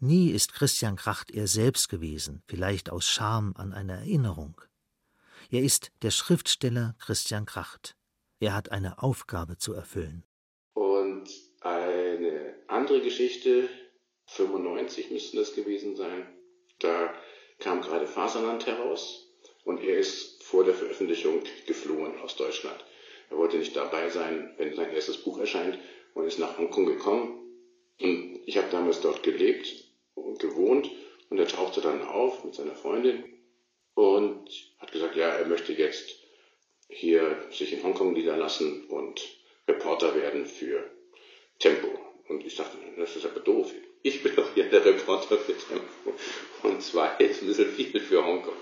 [0.00, 4.60] Nie ist Christian Kracht er selbst gewesen, vielleicht aus Scham an eine Erinnerung.
[5.50, 7.96] Er ist der Schriftsteller Christian Kracht.
[8.40, 10.24] Er hat eine Aufgabe zu erfüllen.
[12.74, 13.68] Andere Geschichte,
[14.26, 16.26] 95 müsste das gewesen sein,
[16.80, 17.14] da
[17.60, 22.84] kam gerade Faserland heraus und er ist vor der Veröffentlichung geflohen aus Deutschland.
[23.30, 25.78] Er wollte nicht dabei sein, wenn sein erstes Buch erscheint
[26.14, 27.48] und ist nach Hongkong gekommen.
[28.00, 29.72] Und ich habe damals dort gelebt
[30.14, 30.90] und gewohnt
[31.30, 33.22] und er tauchte dann auf mit seiner Freundin
[33.94, 36.18] und hat gesagt, ja, er möchte jetzt
[36.88, 39.22] hier sich in Hongkong niederlassen und
[39.68, 40.90] Reporter werden für
[41.60, 42.13] Tempo.
[42.28, 43.72] Und ich dachte, das ist aber doof.
[44.02, 46.14] Ich bin doch hier der Reporter für Tempo.
[46.62, 48.54] Und zwei ist ein bisschen viel für Hongkong.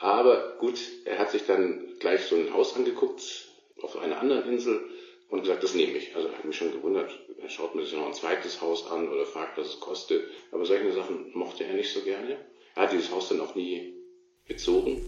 [0.00, 3.48] Aber gut, er hat sich dann gleich so ein Haus angeguckt
[3.80, 4.80] auf einer anderen Insel
[5.28, 6.14] und gesagt, das nehme ich.
[6.14, 9.26] Also hat mich schon gewundert, er schaut mir sich noch ein zweites Haus an oder
[9.26, 10.28] fragt, was es kostet.
[10.50, 12.38] Aber solche Sachen mochte er nicht so gerne.
[12.74, 13.94] Er hat dieses Haus dann auch nie
[14.46, 15.04] bezogen.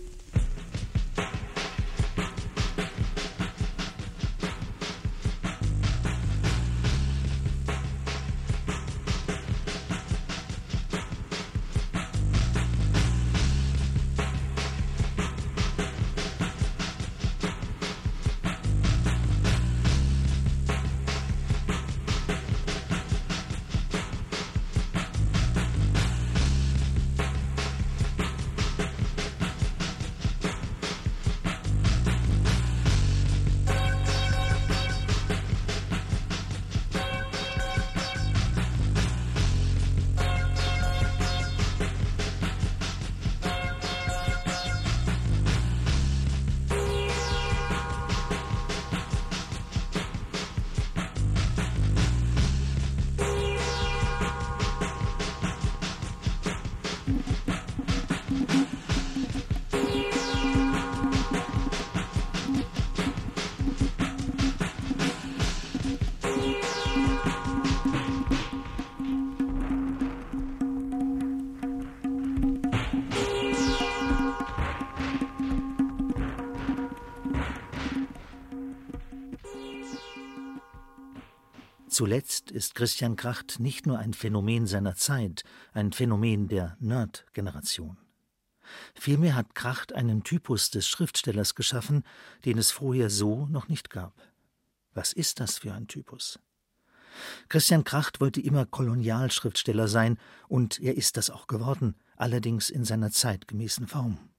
[81.90, 87.96] Zuletzt ist Christian Kracht nicht nur ein Phänomen seiner Zeit, ein Phänomen der Nerd-Generation.
[88.94, 92.04] Vielmehr hat Kracht einen Typus des Schriftstellers geschaffen,
[92.44, 94.14] den es vorher so noch nicht gab.
[94.94, 96.38] Was ist das für ein Typus?
[97.48, 100.16] Christian Kracht wollte immer Kolonialschriftsteller sein,
[100.46, 104.30] und er ist das auch geworden, allerdings in seiner zeitgemäßen Form.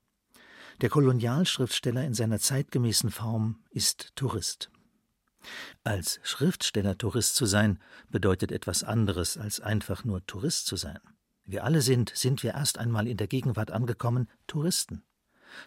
[0.80, 4.72] Der Kolonialschriftsteller in seiner zeitgemäßen Form ist Tourist.
[5.84, 7.80] Als Schriftsteller Tourist zu sein,
[8.10, 11.00] bedeutet etwas anderes als einfach nur Tourist zu sein.
[11.46, 15.04] Wir alle sind, sind wir erst einmal in der Gegenwart angekommen, Touristen.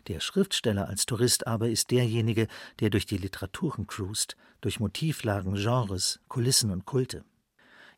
[0.08, 2.48] Der Schriftsteller als Tourist aber ist derjenige,
[2.80, 7.24] der durch die Literaturen cruist, durch Motivlagen, Genres, Kulissen und Kulte.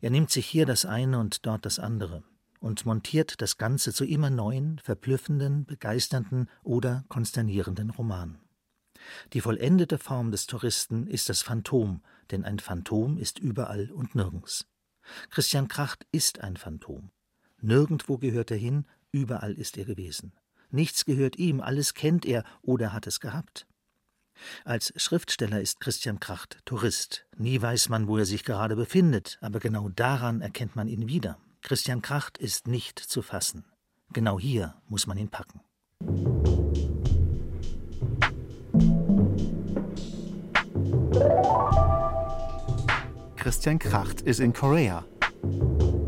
[0.01, 2.23] Er nimmt sich hier das eine und dort das andere
[2.59, 8.39] und montiert das Ganze zu immer neuen, verblüffenden, begeisternden oder konsternierenden Romanen.
[9.33, 12.01] Die vollendete Form des Touristen ist das Phantom,
[12.31, 14.65] denn ein Phantom ist überall und nirgends.
[15.29, 17.11] Christian Kracht ist ein Phantom.
[17.59, 20.33] Nirgendwo gehört er hin, überall ist er gewesen.
[20.69, 23.65] Nichts gehört ihm, alles kennt er oder hat es gehabt.
[24.65, 27.25] Als Schriftsteller ist Christian Kracht Tourist.
[27.35, 31.39] Nie weiß man, wo er sich gerade befindet, aber genau daran erkennt man ihn wieder.
[31.61, 33.65] Christian Kracht ist nicht zu fassen.
[34.13, 35.61] Genau hier muss man ihn packen.
[43.47, 45.05] Christian Kracht is in Korea.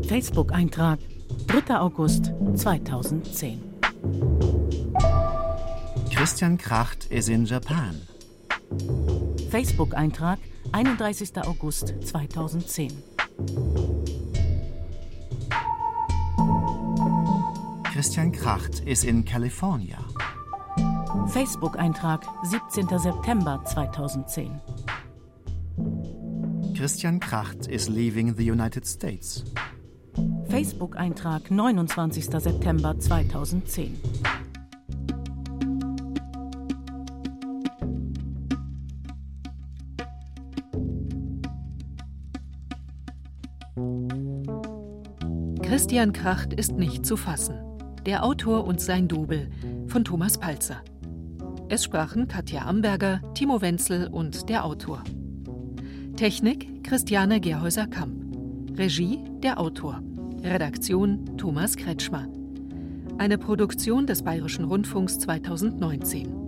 [0.06, 0.98] Facebook-Eintrag
[1.46, 1.74] 3.
[1.74, 3.62] August 2010.
[6.14, 8.02] Christian Kracht is in Japan.
[9.50, 10.38] Facebook-Eintrag
[10.72, 11.30] 31.
[11.38, 12.92] August 2010.
[17.90, 19.96] Christian Kracht is in California.
[21.28, 22.98] Facebook-Eintrag 17.
[22.98, 24.60] September 2010.
[26.80, 29.44] Christian Kracht is leaving the United States.
[30.48, 32.24] Facebook-Eintrag 29.
[32.24, 34.00] September 2010.
[45.60, 47.58] Christian Kracht ist nicht zu fassen.
[48.06, 49.50] Der Autor und sein Double
[49.86, 50.82] von Thomas Palzer.
[51.68, 55.04] Es sprachen Katja Amberger, Timo Wenzel und der Autor.
[56.20, 58.76] Technik Christiane Gerhäuser-Kamp.
[58.76, 60.02] Regie der Autor.
[60.44, 62.28] Redaktion Thomas Kretschmer.
[63.16, 66.39] Eine Produktion des Bayerischen Rundfunks 2019.